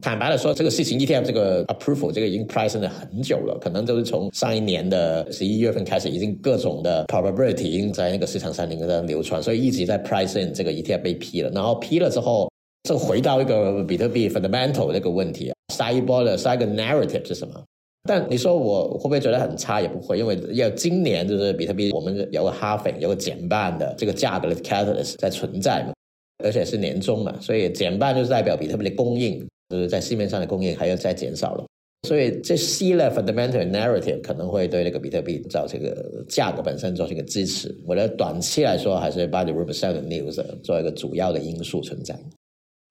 [0.03, 12.49] 坦白的说，这个事情 ETF 这个 approval 这个已经 priced 了很久了，可能就是从上一年的十一月份开始，已经各种的 probability 已经在那个市场上那个流传，所以一直在 pricing 这个 ETF 被批了，然后批了之后。
[12.83, 17.63] 这回到一个比特币 fundamental 这个问题啊，下一波的下一个 narrative 是什么？
[18.07, 19.81] 但你说我会不会觉得很差？
[19.81, 25.93] 也不会，因为要今年就是比特币我们有个 halving 有个减半的这个价格的 catalyst 在存在嘛，
[26.43, 31.65] 而且是年终嘛，所以减半就是代表比特币的供应就是在市面上的供应还要再减少了，
[32.07, 37.77] 所以这 C 类 fundamental narrative 可能会对那个比特币造这个价格本身做一个支持。
[37.85, 42.17] 我觉得短期来说还是 by the rumor sell the news 做一个主要的因素存在。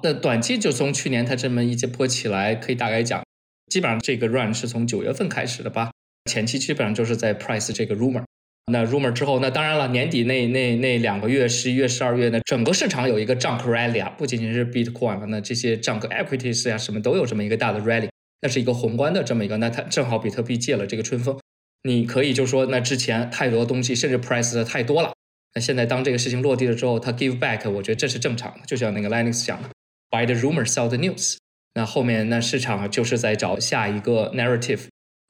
[0.05, 3.23] 那短期就从去年它这么一波起来，可以大概讲，
[3.71, 5.91] 基本上这个 run 是从九月份开始的吧。
[6.31, 8.23] 前期基本上就是在 price 这个 rumor。
[8.71, 18.09] 那 rumor 之后，那当然了，年底那那那两个月，十一月、十二月呢，整个市场有一个 junk rally 啊，不仅仅是 Bitcoin 了，那这些 junk equities 啊，什么都有这么一个大的 rally。
[18.41, 21.37] 那是一个宏观的这么一个，那它正好比特币借了这个春风。
[21.83, 25.13] 你可以就说，那之前太多东西，甚至 price 的太多了。
[25.55, 29.69] 那现在当这个事情落地了之后，它 give back，我觉得这是正常的，就像那个 Linux 讲的。
[30.11, 31.37] By the rumor, sell the news。
[31.75, 34.87] 那后面那市场就是在找下一个 narrative，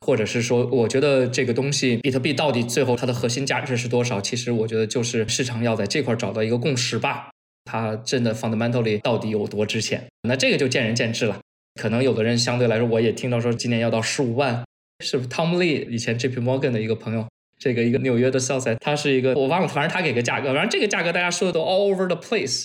[0.06, 4.20] 或者是说，我觉得这个东西比特币到底最后它的核心价值是多少？
[4.20, 7.30] 其实我觉得就是市场要在这块找到一个共识吧。
[7.64, 10.06] 它真的 fundamentally 到底有多值钱？
[10.22, 11.38] 那这个就见仁见智了。
[11.80, 14.64] 可能有的人相对来说，我也听到说今年要到十五万，
[15.04, 22.64] 是不是？Tom Lee 以前 JP Morgan 的一个朋友，这个一个纽约的 sales，他是一个我忘了，反正他给个价格，反正这个价格大家说的都 all over the place。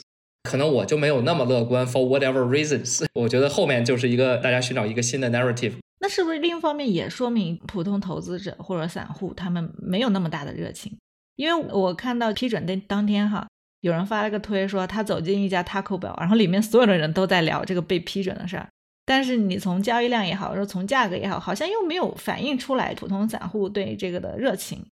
[0.50, 3.06] 可能我就没有那么乐观，for whatever reasons。
[3.14, 5.74] 我觉得后面就是一个大家寻找一个新的 narrative。
[6.00, 10.98] 那是不是另一方面也说明普通投资者或者散户他们没有那么大的热情？
[11.38, 13.48] 因为我看到批准的当天哈。
[13.82, 18.66] 有人发了个推说他走进一家 Taco Bell，然后里面所有的人都在聊这个被批准的事儿，
[19.06, 24.86] 但是你从交易量也好，说从价格也好，好像又没有反映出来普通散户对这个的热情。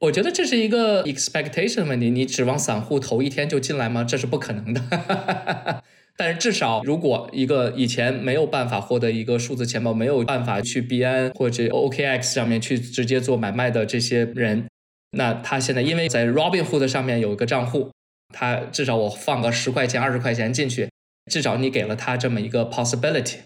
[0.00, 4.04] 我觉得这是一个 expectation 问题，你指望散户头一天就进来吗？
[4.04, 5.82] 这是不可能的。
[6.18, 14.66] 但是至少，如果一个以前没有办法获得一个数字钱包，没有办法去币安或者 OKX 上面去直接做买卖的这些人，
[15.12, 17.90] 那他现在因为在 Robinhood 上面有一个账户。
[18.34, 20.90] 他至少我放个十块钱、二十块钱进去，
[21.30, 23.36] 至少你给了他这么一个 possibility。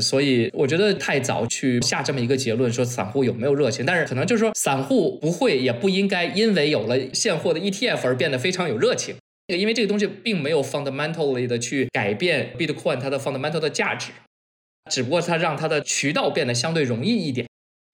[0.00, 3.84] 所以我觉得太早去下这么一个结论，说散户有没有热情。
[3.84, 9.14] 但是可能就是说，散户不会也不应该因为有了现货的 ETF 而变得非常有热情。
[9.48, 14.12] 因为这个东西并没有 fundamentally 的去改变 Bitcoin 它的 fundamental 的价值，
[14.88, 17.48] 只不过它让它的渠道变得相对容易一点。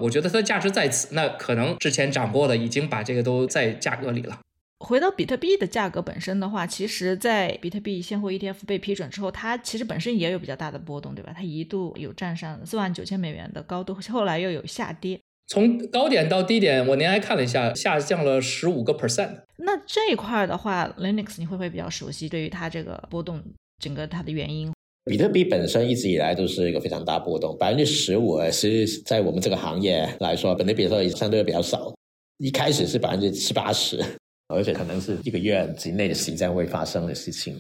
[0.05, 1.09] 我觉得它的价值在此。
[1.13, 4.39] 那可能之前涨过的已经把这个都在价格里了。
[4.79, 11.33] 回到比特币的价格本身的话，其实，在比特币现货 ETF 被批准之后，它其实本身也有比较大的波动，对吧？
[11.35, 15.19] 它一度有站上四万九千美元的高度，后来又有下跌。
[15.49, 19.43] 从高点到低点，我您还看了一下，下降了十五个 percent。
[19.59, 22.29] 那这一块的话，Linux 你会不会比较熟悉？
[22.29, 23.43] 对于它这个波动，
[23.83, 24.73] 整个它的原因？
[25.05, 31.95] 比特币本身一直以来都是一个非常大波动，百分之十五，其实在我们这个行业来说，本地比特相对比较少。
[32.39, 34.05] 一开始是百分之七八十。
[34.49, 37.57] 而且可能是一个月之内的时间会发生的事情，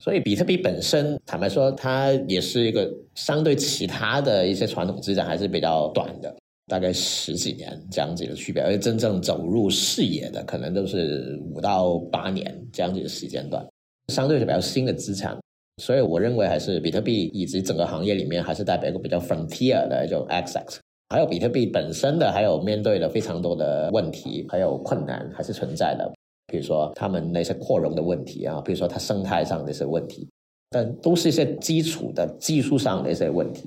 [0.00, 6.34] 所以比特币本身，坦白说，它也是一个相对其他的一些传统资产还是比较短的，
[6.66, 8.62] 大概十几年这样子的区别。
[8.62, 13.64] 而真正走入视野的，可能都是五到八年这样子的时间段，
[14.08, 15.38] 相对是比较新的资产。
[15.82, 20.78] 所以我认为，还是比特币以及整个行业里面，还是代表一个比较 frontier 的一种 access。
[21.08, 26.12] 还有比特币本身的，还有面对了非常多的问题，还有困难，还是存在的。
[26.46, 30.28] 比如说他们那些扩容的问题啊，比如说它生态上的一些问题，
[30.70, 33.64] 但都是一些基础的技术上的一些问题。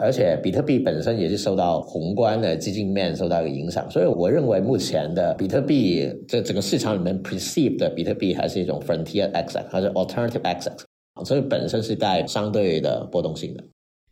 [0.00, 10.76] 而且比特币本身也是受到宏观的基金面受到一个影响，所以我认为目前的比特币这整个市场里面 perceived 的比特币还是一种 frontier access，还是 alternative access，
[11.24, 13.62] 所以本身是带相对的波动性的。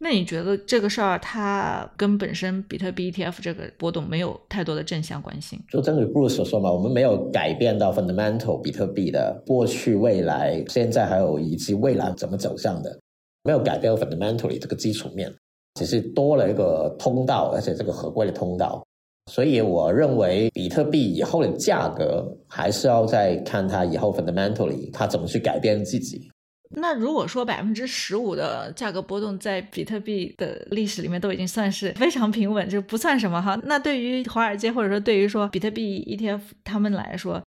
[0.04, 5.56] 那你觉得这个事儿它跟本身比特币 ETF 这个波动没有太多的正相关性？
[5.70, 12.98] 就正如 Bruce 所说嘛，我们没有改变到 fundamental 比特币的过去、未来、现在还有以及未来怎么走向的，
[13.44, 15.32] 没有改变 fundamentally 这个基础面，
[15.74, 18.82] 只是多了一个通道，而且这个合规的通道。
[19.30, 26.28] 所以我认为比特币以后的价格还是要再看它以后 fundamentally 它怎么去改变自己。
[26.74, 33.58] 那如果说百分之十五的价格波动在比特币的历史里面都已经算是非常平稳，就不算什么哈。
[33.64, 37.42] 那对于华尔街或者说对于说比特币 ETF 他们来说，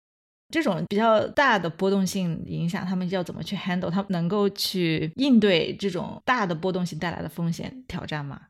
[0.53, 3.89] 这种比较大的波动性影响，他们要怎么去 handle？
[3.89, 8.41] 他们能够去应对这种大的波动性带来的风险挑战吗？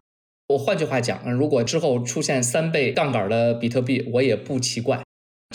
[0.50, 5.02] 我换句话讲，如果之后出现三倍杠杆的比特币，我也不奇怪。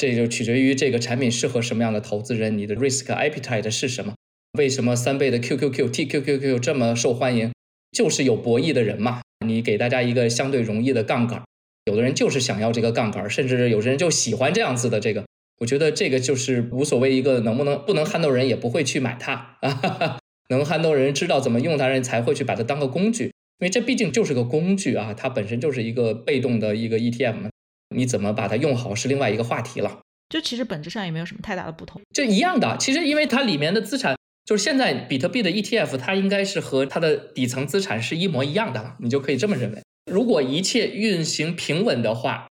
[0.00, 4.14] 这就取决于这个产品适合什么样的投资人，你的 risk appetite 是什么。
[4.58, 7.52] 为什么三倍的 QQQ、TQQQ 这么受欢迎？
[7.92, 9.20] 就是有博弈的人嘛。
[9.46, 11.44] 你给大家一个相对容易的杠杆，
[11.84, 15.24] 有的人就是想要这个杠杆，甚至有些人就喜欢这样子的这个。
[15.60, 20.18] 我觉得这个就是无所谓，一个能不能不能撼动人也不会去买它啊。
[20.50, 27.48] 能撼动人，知道怎么用它人才会去把它当个工具，因为这毕竟就是个工具啊，它本身就是一个被动的一个 ETM，
[27.94, 30.00] 你怎么把它用好是另外一个话题了。
[30.28, 32.76] 就其实本质上也没有什么太大的不同，就一样的。
[32.78, 34.16] 其实因为它里面的资产。
[34.50, 39.80] 就是现在比特币的 ETF，它应该是和它的底层资产是一模一样的了，你就可以这么认为。
[40.10, 42.48] 如果一切运行平稳的话，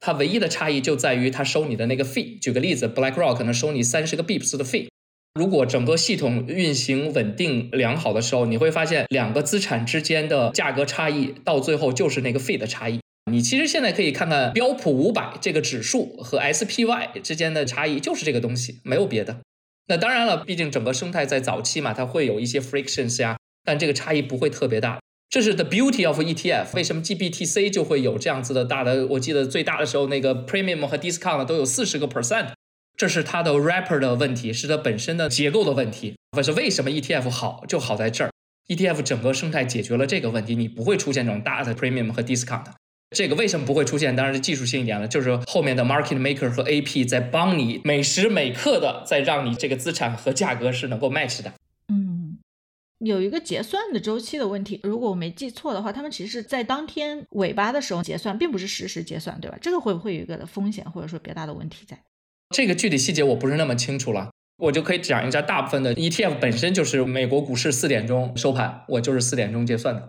[0.00, 2.40] 它唯一的差异就在于它收你的那个 fee。
[2.40, 4.88] 举个例子，BlackRock 可能收你三十个 bips 的 fee。
[5.38, 12.98] 如果整个系统运行稳定良好的时候，你会发现两个资产之间的价格差异到最后就是那个 fee 的差异。
[13.30, 19.38] 你其实现在可以看看标普五百这个指数和 SPY 之间的差异，就是这个东西，没有别的。
[19.88, 24.98] 那当然了，毕竟整个生态在早期嘛，它会有一些 frictions 呀，但这个差异不会特别大。
[25.28, 26.74] 这是 the beauty of ETF。
[26.74, 29.06] 为什么 GBTC 就会有这样子的大的？
[29.08, 32.52] 我记得最大的时候，那个 premium 和 discount 都有四十个 percent。
[32.96, 36.14] 这是它的 wrapper 的问题，是它本身的结构的问题。
[36.30, 38.30] 可是为什么 ETF 好，就好在这儿
[38.68, 42.64] ，ETF 整个生态解决了这个问题，你不会出现这种大的 premium 和 discount。
[43.10, 44.16] 这个为什么不会出现？
[44.16, 51.52] 当然是技术性一点了，就是后面的 market maker 和 AP 在帮你每时每刻的在让你这个资产和价格是能够 match 的。
[51.88, 52.38] 嗯
[52.98, 59.58] 有一个结算的周期的问题，如果我没记错的话，他们其实是在当天尾巴的时候结算，并不是实时结算，对吧？
[59.60, 62.00] 这个会不会有一个风险，或者说比较大的问题在？
[62.50, 70.08] 这个具体细节我不是那么清楚了，我就可以讲一下，大部分的 ETF 本身就是美国股市四点钟收盘，我就是四点钟结算的。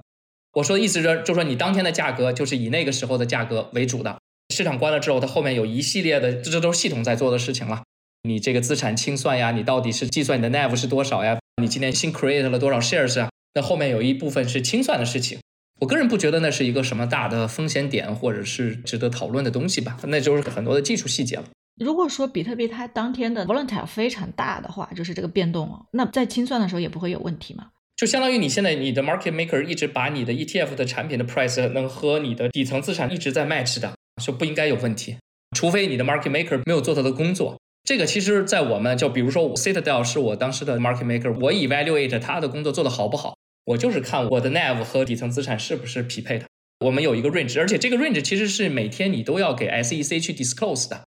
[0.57, 4.17] 我说的意思是，就说你当天的价格就是以那个时候的价格为主的，
[4.49, 7.83] 市场关了之后，它后面有一系列的，这这都是系统在做的事情了。
[8.23, 11.37] 你这个资产清算呀，你到底是计算你的 NAV 是多少呀？
[11.61, 13.29] 你今天新 create 了多少 shares 啊？
[13.53, 15.39] 那后面有一部分是清算的事情。
[15.79, 19.95] 我个人不觉得那是一个什么大的风险点，或者是值得讨论的东西吧。
[20.07, 21.43] 那就是很多的技术细节了。
[21.79, 27.67] 如果说比特币它当天的 volatile 非常大的话，就是这个变动，那在清算的时候也不会有问题嘛？
[27.97, 35.17] 就相当于你现在你的 market maker 一直把你的 ETF 的产品的 price 能和你的底层资产一直在 match 的，就不应该有问题。
[35.57, 37.57] 除非你的 market maker 没有做他的工作。
[37.83, 43.35] 这个其实，在我们就比如说，Citadel 是我当时的 market maker，我 evaluate 他的工作做得好不好，
[43.65, 46.45] 我就是看我的 NAV 和底层资产是不是匹配的。
[46.85, 51.01] 我们有一个 range，而且这个 range 其实是每天你都要给 SEC 去 disclose 的。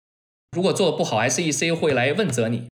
[0.56, 2.68] 如果做的不好，SEC 会来问责你。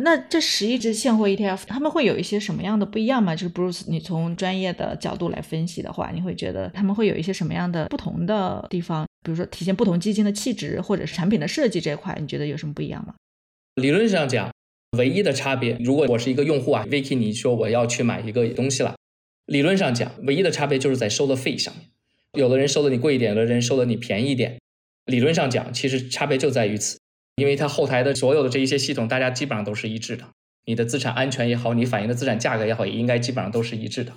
[0.00, 3.34] 那这十一只现货 ETF，他们会有一些什么样的不一样吗？
[3.34, 9.06] 就是 Bruce，你从专业的角度来分析的话，你会觉得他们会有一些什么样的不同的地方？
[9.24, 13.14] 比如说体现不同基金的气质，或者是产品的设计这一块，你觉得有什么不一样吗？
[13.76, 14.52] 理论上讲，
[14.96, 18.96] 唯一的差别，如果我是一个用户啊，Vicky，你说我要去买一个东西了，
[19.46, 21.86] 理论上讲，唯一的差别就是在收的费上面，
[22.34, 24.58] 有的人收的你贵一点，有的人收的你便宜一点。
[25.06, 26.97] 理论上讲，其实差别就在于此。
[27.38, 30.24] 因为它后台的所有的这一些系统，大家基本上都是一致的。
[30.66, 34.12] 你的资产安全也好，你反映的资产价格也好，也应该基本上都是一致的。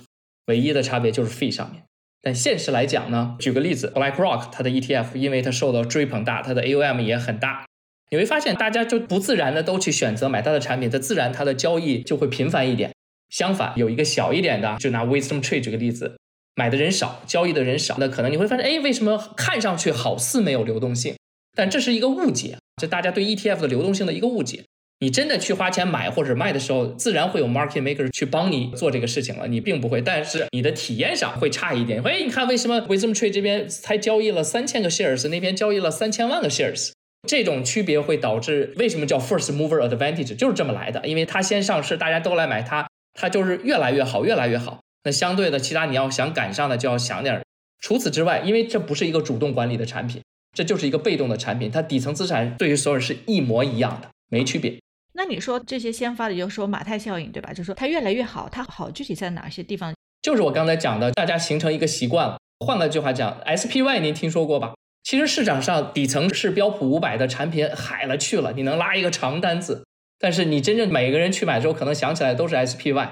[0.46, 1.82] 唯一的差别就是费上面。
[2.20, 7.64] 但现实来讲呢，举个例子，BlackRock 它的 ETF，因为它受到追捧大，它的 AUM 也很大。
[8.10, 12.92] 你会发现，大家就不自然的都去选择买它的产品，它自然它的交易就会频繁一点。
[13.30, 16.18] 相反，有一个小一点的，就拿 Wisdom Tree 举个例子，
[16.54, 21.14] 买的人少，交易的人少，那可能你会发现，哎，为什么看上去好似没有流动性？
[21.54, 22.56] 但这是一个误解。
[22.80, 24.64] 这大家对 ETF 的流动性的一个误解。
[25.00, 30.00] 你真的去花钱买或者卖的时候，自然会有 market maker 去帮你做这个事情了，你并不会。
[30.00, 32.00] 但是你的体验上会差一点。
[32.04, 36.92] 哎，你看为什么 Wisdom Tree 这边才交易了三千个 shares，那边交易了三千万个 shares？
[37.28, 40.36] 这种区别会导致为什么叫 first mover advantage？
[40.36, 41.04] 就是这么来的。
[41.04, 44.80] 因为它先上市，大家都来买它，它就是越来越好，越来越好。
[45.02, 47.42] 那相对的，其他你要想赶上的就要想点。
[47.80, 50.22] 除此之外，因为这不是一个主动管理的产品。
[50.52, 54.78] 这就是一个被动的产品，它底层资产对于所有人是一模一样的，没区别。
[55.14, 57.50] 那你说这些先发的，就是说马太效应，对吧？
[57.50, 59.94] 就是说它越来越好，它好具体在哪些地方？
[60.22, 62.38] 就是我刚才讲的，大家形成一个习惯了。
[62.64, 64.74] 换个句话讲，SPY 您听说过吧？
[65.02, 69.84] 其实市场上底层是标普五百的产品海了去了，你能拉一个长单子，
[70.18, 73.08] 但是你真正每个人去买之后，可能想起来都是 SPY。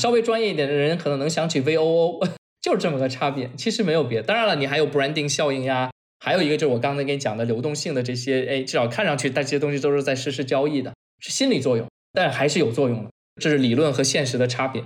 [0.00, 2.26] 稍微专业一点的人可能能想起 VOO，
[2.62, 4.26] 就是这么个差别，其实没有别的。
[4.26, 5.90] 当然了，你还有 branding 效应呀。
[6.24, 13.10] 还有一个就是我刚才跟你讲的流动性的这些，哎，至少看上去，但这些东西都是在实时交易的，是心理作用，但还是有作用的，
[13.40, 14.84] 这是理论和现实的差别。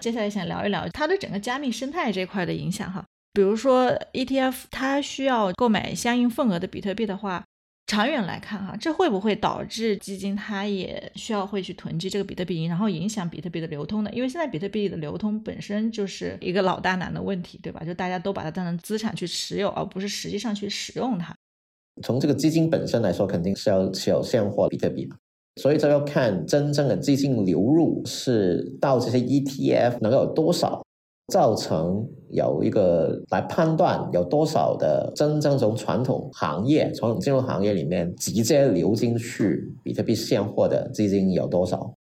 [0.00, 3.04] 接下来想聊一聊它对整个加密生态这块的影响哈，
[3.34, 7.44] 比如说 ETF 它需要购买相应份额的比特币的话。
[7.90, 14.10] 长远来看，哈，这会不会导致基金它也需要会去囤积这个比特币，然后影响比特币的流通呢？
[14.12, 17.82] 因为现在比特币的流通本身就是一个老大难的问题，对吧？
[17.84, 21.34] 就大家都把它当成资产去持有，而不是实际上去使用它。
[22.04, 25.16] 从这个基金本身来说，肯定是要持有现货比特币嘛，
[25.60, 30.80] 所以这要看真正的基金流入是到这些 ETF 能有多少。
[31.30, 41.94] 造成有一个来判断有多少的真正从传统行业、传统金融行业里面直接流进去比特币现货的资金有多少？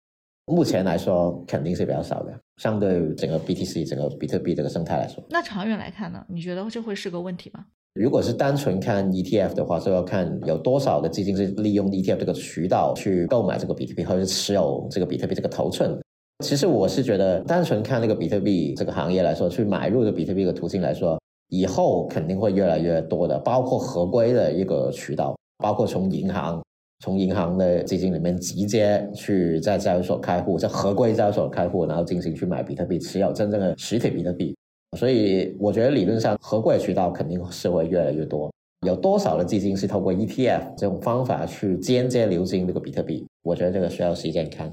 [0.46, 5.22] 目前来说肯定是比较少的，相对整个 BTC 整个比特币这个生态来说。
[5.28, 6.24] 那长远来看呢？
[6.26, 7.66] 你觉得这会是个问题吗？
[7.94, 15.98] 如果是单纯看 ETF 的话，就要看有多少的基金是利用 ETF 这个渠道去购买这个比特币，或者是持有这个比特币这个头寸。
[16.44, 26.62] 其实我是觉得，单纯看那个比特币这个行业来说，去买入的比特币的途径来说，以后肯定会越来越多的，包括合规的一个渠道，包括从银行、
[27.00, 34.54] 从银行的基金里面直接去在交易所开户，在合规交易所开户，然后进行去买比特币，持有真正的实体比特币。
[34.96, 38.48] 所以我觉得理论上合规的渠道肯定是会越来越多。
[38.86, 43.26] 有多少的基金是透过 ETF 这种方法去间接流进这个比特币？
[43.42, 44.72] 我觉得这个需要时间看。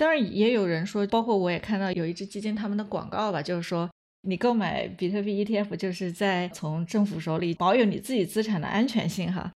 [0.00, 3.86] 当然，也有人说，包括我也看到有一只基金他们的广告吧，就是说
[4.22, 9.52] 你购买比特币 ETF，就是在从政府手里保有你自己资产的安全性，哈。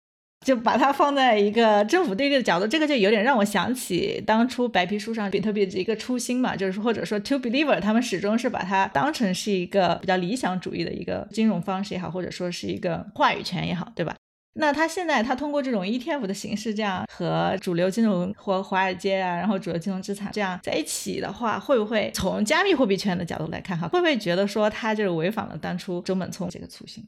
[0.44, 14.16] 就把它放在一个政府对立的角度，这个就有点让我想起当初白皮书上比特币的一个初心嘛，就是或者说 To Believer 他们始终是把它当成是一个比较理想主义的一个金融方式也好，或者说是一个话语权也好，对吧？
[14.54, 27.02] 那他现在他通过这种 ETF 的形式，这样和主流金融或华尔街啊，然后主流金融资产这样在一起的话，会不会从加密货币圈的角度来看哈，会不会觉得说他就是违反了当初中本聪这个初心？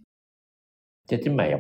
[1.07, 1.59] 这就没有。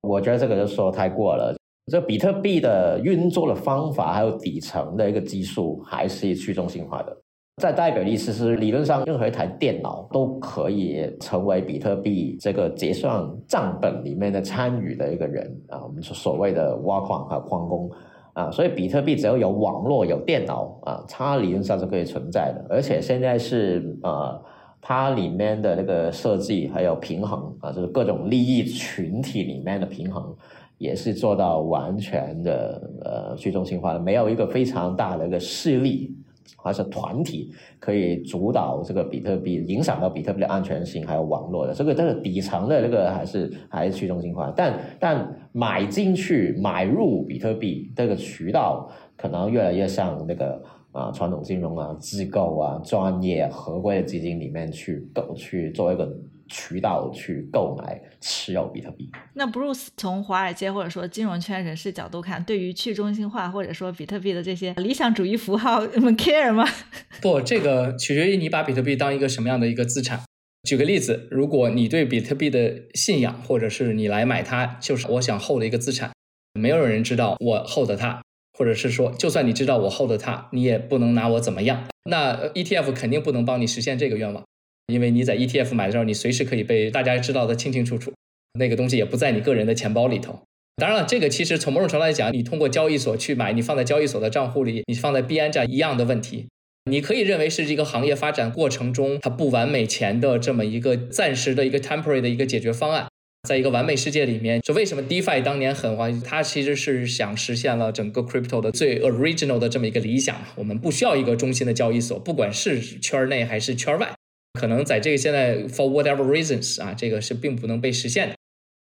[0.00, 1.56] 我觉得这个就说太过了。
[1.86, 7.21] 这比特币的运作的方法，还有底层的一个技术，还是去中心化的。
[7.62, 15.80] 在代表意思是，理论上任何一台电脑都可以成为比特币这个结算账本里面的参与的一个人啊。
[15.84, 17.88] 我们所谓的挖矿和矿工
[18.32, 22.66] 啊，所以比特币只要有网络、有电脑啊，它理论上是可以存在的。
[22.68, 24.42] 而且现在是呃。
[24.84, 30.34] 它里面的那个设计还有平衡啊，就是各种利益群体里面的平衡，
[30.76, 36.12] 也是做到完全的呃去中心化的，没有一个非常大的一个势力
[36.56, 50.62] 还是团体可以主导这个比特币，影响到比特币的安全性还有网络的这个这个底层的这个还是还是去中心化，但但买进去买入比特币这个渠道可能越来越像那个。
[50.92, 56.06] 啊，传统金融啊，机构啊，专业合规的基金里面去购去做一个
[56.52, 59.10] 渠道去购买持有比特币。
[59.34, 66.68] 那 Bruce 从华尔街或者说金融圈人士角度看，对于去中心化或者说比特币的这些理想主义符号，你们 care 吗？
[67.22, 70.20] 不，这个取决于你把比特币当一个什么样的一个资产。
[70.68, 76.12] 举个例子，如果你对比特币的信仰，或者是你来买它，就是我想 hold 的一个资产，
[76.52, 78.20] 没有人知道我 hold 它。
[78.58, 81.84] 或者是说，就算你知道我 hold 它，你也不能拿我怎么样。
[82.04, 84.44] 那 ETF 肯定不能帮你实现这个愿望，
[84.86, 88.12] 因为你在 ETF 买的时候，你随时可以被大家知道的清清楚楚，
[88.58, 90.40] 那个东西也不在你个人的钱包里头。
[90.76, 96.48] 当然了，这个其实从某种程度来讲，你通过交易所去买，你放在交易所的账户里，你放在币安这一样的问题，
[96.90, 103.06] 你可以认为是一个行业发展过程中它不完美前的这么一个暂时的一个 temporary 的一个解决方案。
[103.48, 106.20] 在一个完美世界里面，就为什么 DeFi 当年很欢？
[106.20, 110.36] 它其实是想实现了整个 Crypto 的最 original 的这么一个理想。
[110.54, 114.12] 我们不需要一个中心的交易所，不管是圈内还是圈外，
[114.58, 118.34] 可能在这个现在 for whatever reasons 啊，这个是并不能被实现的。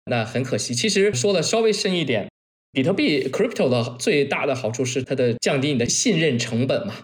[0.06, 0.74] 那很可惜。
[0.74, 2.30] 其实说的稍微深一点，
[2.72, 6.96] 比特币 Crypto 的最大的好处是它的降低你的信任成本嘛。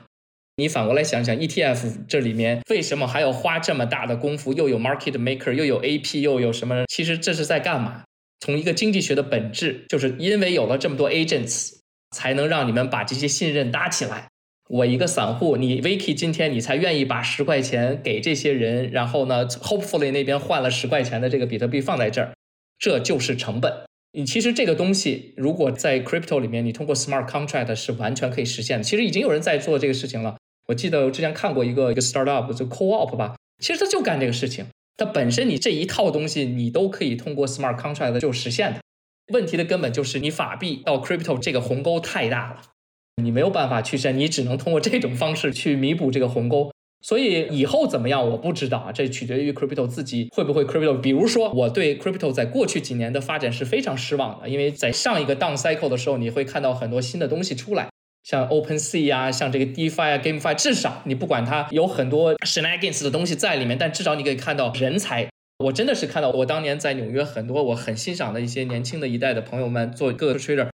[0.60, 4.54] 你反过来想想，ETF 这里面为什么还要花这么大的功夫？
[4.54, 6.86] 又有 market maker，又有 AP，又有什么？
[6.88, 8.04] 其实这是在干嘛？
[8.40, 11.76] 从一个经济学的本质，就是因为有了这么多 agents，
[12.16, 14.30] 才能让你们把这些信任搭起来。
[14.70, 22.34] 我一个散户，你 Vicky 今天你才愿意把十块钱给这些人，然后呢，Hopefully 那边换了十块钱的这个比特币放在这儿，
[22.78, 23.74] 这就是成本。
[24.12, 28.84] 你其实这个东西，如果在 crypto 里面，你通过 smart contract 是完全可以实现的。
[28.84, 30.36] 其实已经有人在做这个事情了。
[30.68, 34.66] 我记得我之前看过一个一个 startup，就 co-op 吧，其实它就干这个事情。
[34.98, 38.80] 它本身你这一套东西，你都可以通过 smart contract 就实现的。
[39.32, 42.62] 问题的根本就是你法币到 crypto 这个鸿沟太大了，
[43.22, 46.72] 你没有办法去实你只能通过这种方式去弥补这个鸿沟。
[47.02, 50.98] 所以以后怎么样，我不知道啊，这取决于 crypto 自己会不会 crypto。
[51.00, 57.88] 比如说，我对 crypto 在过去几年的发展是非常失望的，因为在上一个 down cycle 的时候，你会看到很多新的东西出来。
[58.24, 65.30] 像 Open Sea 啊，像这个 DeFi 啊，GameFi，至少你不管它有很多 Shenanigans 的东西在里面，但至少你可以看到人才。
[65.64, 70.68] 我真的是看到，我当年在纽约很多我很欣赏的一些年轻的一代的朋友们做各个 Trader，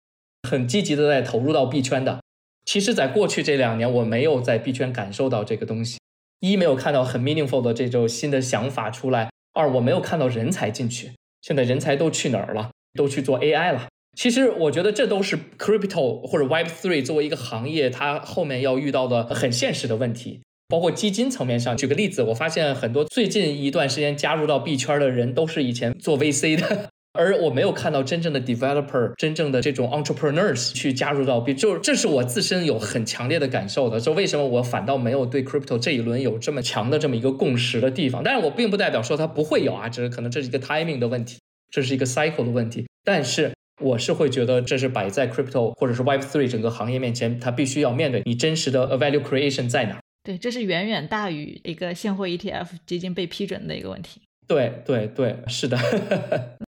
[0.49, 2.21] 很积极的在投入到币圈的。
[2.65, 5.99] 其实，在过去这两年，我没有在币圈感受到这个东西。
[6.41, 11.13] 一没有看到很 meaningful 的这种新的想法出来；二我没有看到人才进去。
[11.43, 12.71] 现在人才都去哪儿了？
[12.95, 13.89] 都去做 AI 了。
[14.17, 20.41] 其实我觉得这都是 crypto 或者 Web Three 作为一个行业，它后面要遇到的很现实的问题。
[20.69, 33.99] 包括基金层面上，举个例子，我发现很多最近一段时间加入到币圈的人，都是以前做 VC 的，而我没有看到真正的 developer、真正的这种 entrepreneurs 去加入到 B，，就这是我自身有很强烈的感受的。
[33.99, 38.23] 就为什么我反倒没有对 crypto 这一轮有这么强的这么一个共识的地方？
[38.23, 41.39] 但是我并不代表说它不会有啊，只是可能这是一个 timing 的问题，
[41.71, 43.53] 这是一个 cycle 的问题，但是。
[43.83, 49.99] 我是会觉得这是摆在 crypto 或者是 Web Three 整个行业面前，它必须要面对你真实的 value creation 在哪。
[50.23, 54.21] 对，这是远远大于一个现货 ETF 基金被批准的一个问题。
[54.47, 55.79] 对对对，是的。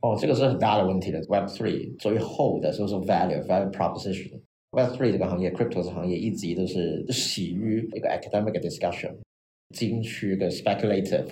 [0.00, 1.18] 哦，这个是很大的问题的。
[1.28, 4.40] Web three 最后的就是 value value proposition。
[4.70, 9.12] Web three 这个行业，crypto 这个行业一直都是始于一个 academic discussion，
[9.74, 11.26] 进去个 speculative，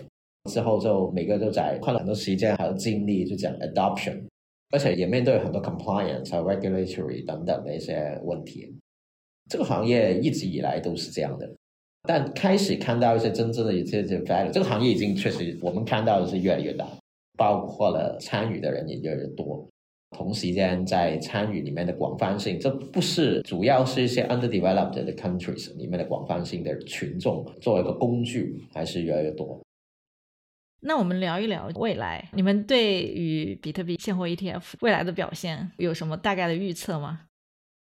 [0.50, 4.20] 之后就每个都在花了很多时间还有精力就讲 adoption，
[4.70, 8.74] 而且也面对很多 compliance 和 regulatory 等等的一些问题。
[9.48, 11.48] 这个行业一直以来都是这样的，
[12.02, 16.84] 但开始看到一些真正的一些 value，这个行业已经确实我们看到的是越来越大。
[17.36, 19.68] 包括了参与的人也越来越多，
[20.16, 29.60] 同时间在参与里面的广泛性，这不是主要是一些 underdeveloped 的 countries 里面的广泛性的群众作为一个工具，还是越来越多。
[30.80, 37.22] 那我们聊一聊未来，你们对于比特币现货 ETF 未来的表现有什么大概的预测吗？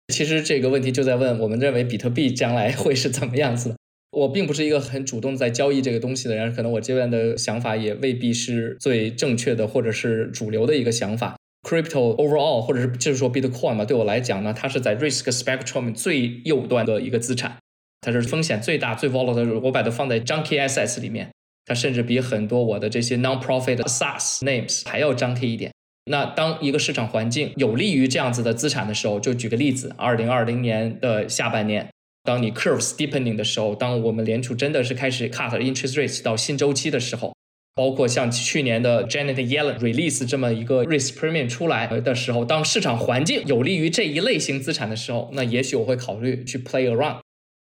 [0.08, 3.76] 其实这个问题就在问，我们认为比特币将来会是怎么样子？
[4.10, 11.36] 我并不是一个很主动在交易这个东西的人，可能我这边的想法也未必是最正确的，或者是主流的一个想法。
[11.68, 17.58] Crypto overall，或者是就是说 Bitcoin 嘛，对我来讲呢，它是在 risk spectrum 最右端的一个资产，
[18.00, 19.60] 它是风险最大、最 volatile。
[19.60, 21.30] 我把它放在 junky assets 里面，
[21.66, 25.72] 它甚至比很多我的这些 non-profit SaaS names 还要 junky 一点。
[26.10, 31.88] 那当一个市场环境有利于这样子的资产的时候，就举个例子，二零二零年的下半年。
[32.28, 37.34] 当你 curve steepening 的时候，当我们联储真的是开始 cut interest rates 到新周期的时候，
[37.74, 47.20] 包括像去年的 Janet Yellen release 这么一个 risk premium 出来的时候，当市场环境有利于这一类型资产的时候，那也许我会考虑去 play around，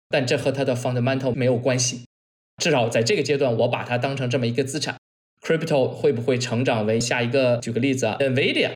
[0.10, 2.02] 但这和它的 fundamental 没有关系。
[2.58, 4.98] 至少在这个阶段，我把它当成这么一个资产。
[5.44, 7.58] Crypto 会不会成长为下一个？
[7.58, 8.72] 举个例子啊，Nvidia，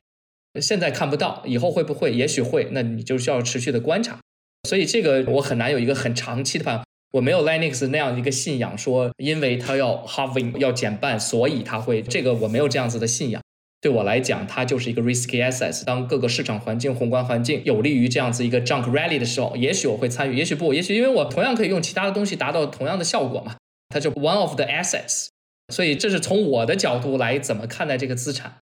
[0.60, 2.14] 现在看不到，以后会不会？
[2.14, 4.20] 也许会，那你就需要持续的观察。
[4.68, 6.84] 所以这个我很难有一个很长期的判断。
[7.12, 13.42] 我没有 Linux 那样一个信仰，说因为它要 halving 要减半，所以它会这个我没有这样子的信仰。
[13.80, 15.84] 对我来讲，它就是一个 risky assets。
[15.84, 23.56] 当各个市场环境、宏观环境有利于这样子一个 junk rally 的时候，也许我会参与，也许不，也许因为我同样可以用其他的东西达到同样的效果嘛。
[23.88, 25.26] 它就 one of the assets。
[25.72, 28.58] 所以这是从我的角度来怎么看待这个资产。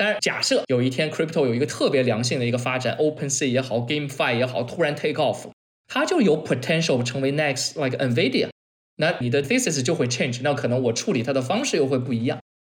[0.00, 5.50] 当然，假设有一天 crypto 有一个特别良性的一个发展，OpenSea 也好，GameFi 也好，突然 take off，
[5.88, 8.48] 它就有 potential 成为 next like Nvidia，
[8.96, 12.38] 那你的 thesis 就会 change，那可能我处理它的方式又会不一样。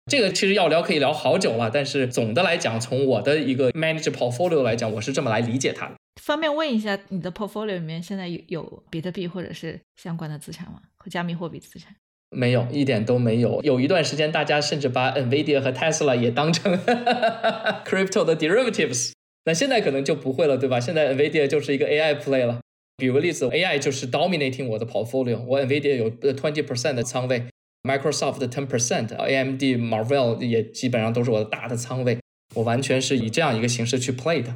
[0.09, 5.93] 这个其实要聊可以聊好久了，但是总的来讲，从我的一个 manage portfolio 来讲，我是这么来理解它的。
[6.19, 10.81] 方便问一下，你的 portfolio 里面现在有有比特币或者是相关的资产吗？
[10.97, 11.95] 和加密货币资产？
[12.33, 13.61] 没有，一点都没有。
[13.61, 16.73] 有一段时间，大家甚至把 Nvidia 和 Tesla 也当成
[17.85, 19.11] crypto 的 derivatives。
[19.45, 20.79] 那现在可能就不会了，对吧？
[20.79, 22.59] 现在 Nvidia 就是一个 AI play 了。
[22.99, 25.43] 举个例子，AI 就是 dominating 我的 portfolio。
[25.45, 27.43] 我 Nvidia 有 twenty percent 的仓位
[27.83, 32.17] ，Microsoft 的 ten percent，AMD、Marvell 也基本上都是我的大的仓位。
[32.55, 34.55] 我完全是以这样一个形式去 play 的。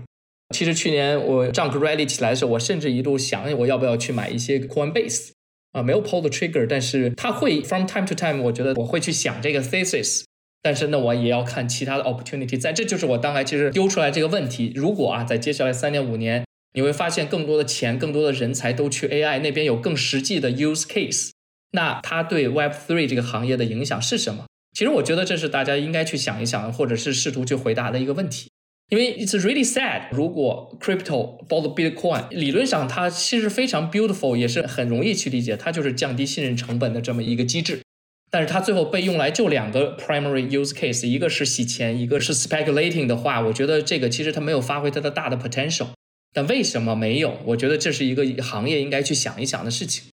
[0.54, 5.32] 其实去年我 junk rally 起来的时候，我甚至一度想，我要不要去买一些 Coinbase。
[5.76, 10.24] 啊，没有 pull the trigger，但是他会 from time to time，我觉得我会去想这个 thesis，
[10.62, 16.46] 但是呢，我也要看其他的 opportunity，在这就是我刚才其实丢出来这个问题，如果啊，在接下来三年五年，
[16.76, 21.32] 你会发现更多的钱、更多的人才都去 AI 那边有更实际的 use case，
[21.74, 24.46] 那它对 Web three 这个行业的影响是什么？
[24.72, 28.50] 其实我觉得这是大家应该去想一想，或者是试图去回答的一个问题。
[28.90, 37.82] 因为 it's really sad，如果 crypto 包括 Bitcoin，理论上它其实非常 beautiful，也是很容易去理解，它就是降低信任成本的这么一个机制。
[38.30, 45.88] 但是它最后被用来就两个 primary use case，一个是洗钱，一个是 speculating 的话，我觉得这个其实它没有发挥它的大的 potential。
[46.34, 47.40] 但为什么没有？
[47.46, 50.04] 我觉得这是一个行业应该去想一想的事情。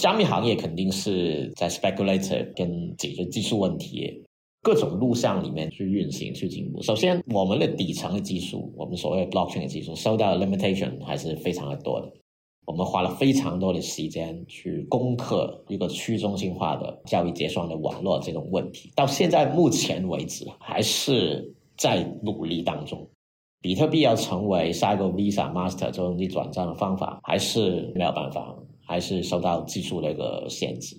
[0.00, 4.23] 加密行业肯定是在 speculator 跟解决技术问题。
[4.64, 6.82] 各种路向里面去运行去进步。
[6.82, 12.10] 首先，我们的底层的技术，我们所谓 blockchain 的技术，受到的 limitation 还是非常的多的。
[12.64, 18.90] 我们花了非常多的时间去攻克一个去中心化的交易结算的网络这种问题。
[18.96, 23.06] 到现在目前为止，还是在努力当中。
[23.60, 28.56] 比特币要成为下一个 Visa、Master 这种转账的方法，还是没有办法，
[28.86, 30.96] 还是受到技术的一个限制。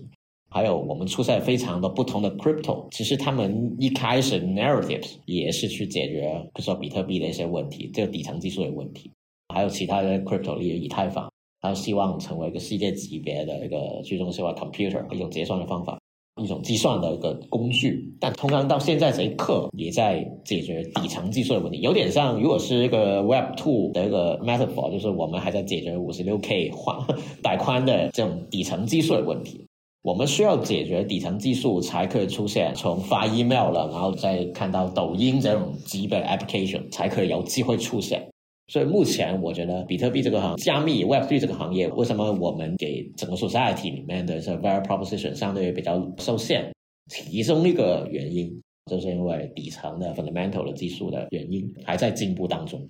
[0.56, 6.22] 还有我们出现非常多不同的 crypto，其实他们一开始 narratives 也是去解决，
[6.54, 9.12] 比如说比特币的一些问题，这个底层技术的问题。
[9.54, 11.30] 还有其他的 crypto，例如以太坊，
[11.60, 16.00] 它希望成为一个世界级别的一个去中心化 computer，一种结算的方法。
[16.42, 26.98] 一种计算的一个工具，但通常到现在这一刻也在解决底层技术的问题，有点像如果是一个 Web Two 的一个 metaphor，就是我们还在解决五十六 K 换
[27.42, 29.66] 带宽的这种底层技术的问题。
[30.06, 38.24] 我们需要解决底层技术，才可以出现从发 email 了，然后再看到抖音这种基本 application，才可以有机会出现。
[38.68, 46.72] 所以目前我觉得比特币这个行加密 Web3 这个行业，为什么我们给整个 society 里面的这 value proposition 相对比较受限？
[47.12, 52.88] 其中一个原因就是因为底层的 fundamental 的技术的原因还在进步当中，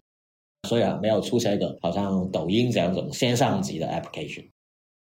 [0.67, 4.43] 所以啊没有出现一个好像抖音这样一种线上级的 application。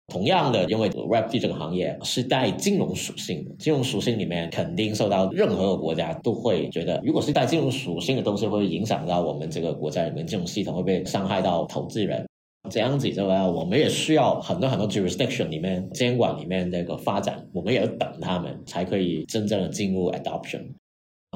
[0.08, 12.26] 同样的，因为 Web3 这个行业是带金融属性的，金融属性里面肯定受到任何国家都会觉得，如果是带金融属性的东西，会影响到我们这个国家里面金融系统，会被伤害到投资人。
[12.70, 20.66] 这样子的话，我们也需要很多很多 jurisdiction 里面监管里面这个发展，我们也要等他们才可以真正的进入 adoption。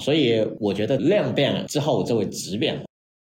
[0.02, 2.82] 所以我觉得量变了之后就会质变。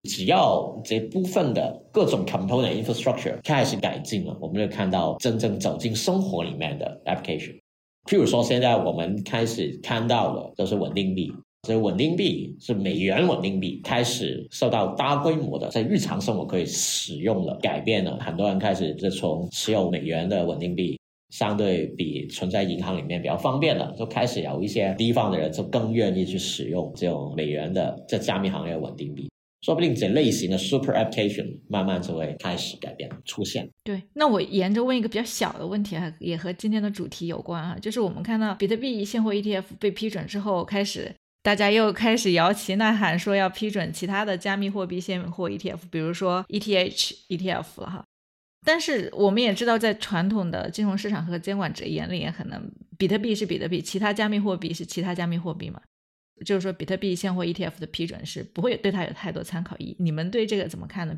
[0.03, 7.57] 只要这部分的各种 component infrastructure 开始改进了，我们就看到真正走进生活里面的 application。
[8.09, 11.31] 譬如说，现在我们开始看到的都是稳定币，
[11.67, 20.97] 所以稳定币是美元稳定币开始受到大规模的在日常生活可以使用了，改变了很多人开始就从持有美元的稳定币，
[21.29, 29.29] 相对比存在银行里面比较方便的，就开始有一些地方的人就更愿意去使用这种美元的这加密行业稳定币。
[29.61, 33.69] 说不定这类型的 super application 慢慢就会开始改变出现。
[33.83, 48.03] 对，那我沿着问一个比较小的问题啊，也和今天的主题有关啊，就是我们看到比特币现货 ETF 被批准之后，开始大家又开始摇旗呐喊，说要批准其他的加密货币现货 ETF，比如说 ETH ETF 了哈。
[48.65, 52.61] 但是我们也知道，在传统的金融市场和监管者眼里，可能
[52.97, 55.81] 比特币是比特币，其他加密货币是其他加密货币嘛。
[56.45, 59.95] 就是说，比特币现货 ETF 的批准是不会对它有太多参考意义。
[59.99, 61.17] 你们对这个怎么看呢？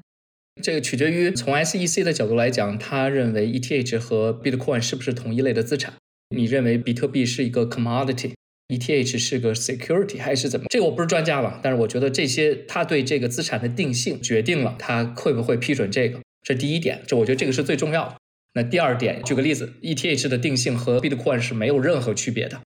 [0.62, 5.94] 这个取决于从 SEC 的角度来讲，他认为 ETH 和 Bitcoin 是不是同一类的资产？
[6.36, 10.66] 你认为比特币是一个 commodity，ETH 是个 security 还是怎么？
[10.70, 18.18] 这个我不是专家了，但是我觉得这些他对这个资产的定性决定了他会不会批准这个，这第一点，这我觉得这个是最重要的。
[18.54, 22.62] 那第二点，举个例子，ETH 的定性和 Bitcoin 是没有任何区别的。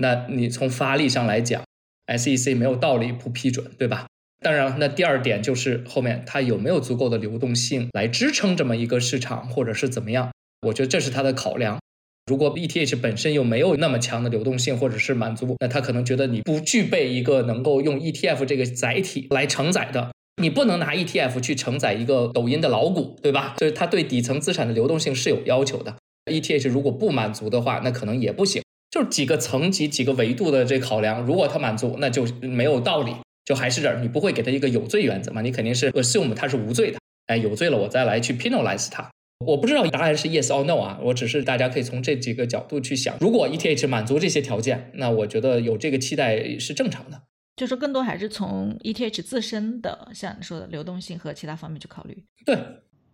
[0.00, 1.62] 那你从发力上来讲。
[2.06, 4.06] SEC 没有道理不批准，对吧？
[4.42, 10.30] 当然，那第二点就是后面它有没有足够的流动性来支撑这么一个市场，或者是怎么样？
[10.66, 11.78] 我觉得这是它的考量。
[12.26, 20.10] 如果 ETH 本身又没有那么强的流动性，或者是满足，那他可能觉得你不具备一个能够用 ETF 这个载体来承载的，
[20.42, 23.54] 你不能拿 ETF 去承载一个抖音的老股，对吧？
[23.58, 25.96] 就是它对底层资产的流动性是有要求的。
[26.30, 28.60] ETH 如果不满足的话，那可能也不行。
[28.96, 33.12] 就是几个层级、几个维度的这考量，如果它满足，那就没有道理，
[33.44, 35.42] 就还是这儿，你不会给他一个有罪原则嘛？
[35.42, 39.10] 你肯定是 assume 他是无罪的，哎，有罪了我再来去 penalize 他。
[39.44, 47.20] 我不知道答案是 yes or no 啊，我只是大家可以从这几个角度去想，如果 ETH 满足这些条件，那我觉得有这个期待是正常的。
[47.54, 52.24] 就是更多还是从 ETH 自身的，像你说的流动性和其他方面去考虑。
[52.46, 52.56] 对，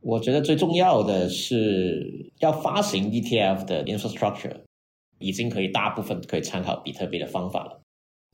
[0.01, 4.59] 我觉得最重要的是要发行 ETF 的 infrastructure。
[5.23, 7.81] 已经可以大部分可以参考比特币的方法了，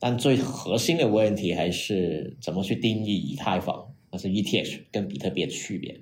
[0.00, 6.00] 但最核心的问题还是怎么去定义以太坊，那是 ETH 跟比特币的区别。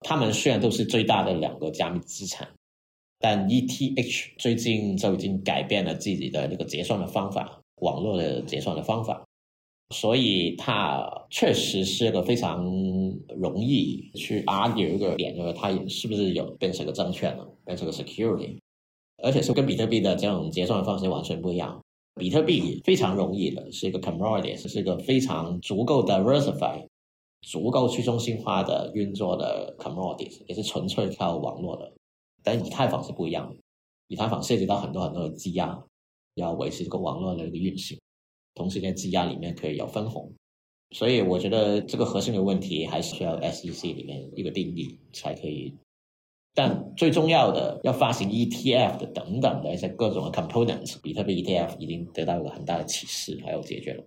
[0.00, 2.46] 它们虽然都是最大的两个加密资产，
[3.18, 9.24] 但 ETH 最近就已经改变了自己的那个结算的方法，网络的结算的方法，
[9.94, 12.64] 所以它确实是个非常
[13.36, 18.58] 容易去 argue 一个点，就是它是不是有变成个证券了，变成个 security。
[19.22, 21.80] 而且是跟比特币的这种结算方式完全不一样。
[22.16, 26.86] 比特币非常容易的，是一个 commodity，是一个非常足够 diversify、
[27.42, 31.92] 足够去中心化的运作的 commodity，也是纯粹靠网络的。
[32.42, 33.56] 但以太坊是不一样的，
[34.08, 35.82] 以太坊涉及到很多很多的积压，
[36.34, 37.98] 要维持这个网络的一个运行，
[38.54, 40.32] 同时在积压里面可以有分红。
[40.90, 45.74] 所以我觉得这个核心的问题还是需要 SEC 里面一个定义才可以。
[46.56, 54.04] 但最重要的，要发行 ETF 的等等的一些各种的 components，比特币 ETF 已经得到了很大的启示，还有解决了。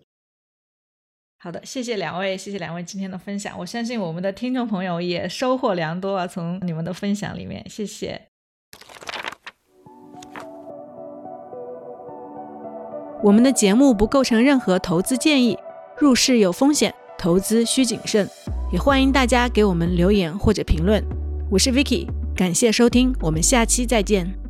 [1.39, 3.60] 好的，谢谢两位，谢谢两位今天的分享。
[3.60, 8.30] 我相信我们的听众朋友也收获良多啊，从你们的分享里面，谢谢。
[13.24, 15.58] 我们的节目不构成任何投资建议，
[15.98, 18.30] 入市有风险，投资需谨慎。
[18.72, 21.04] 也欢迎大家给我们留言或者评论。
[21.52, 22.08] 我是 Vicky。
[22.38, 24.47] 感谢收听，我们下期再见。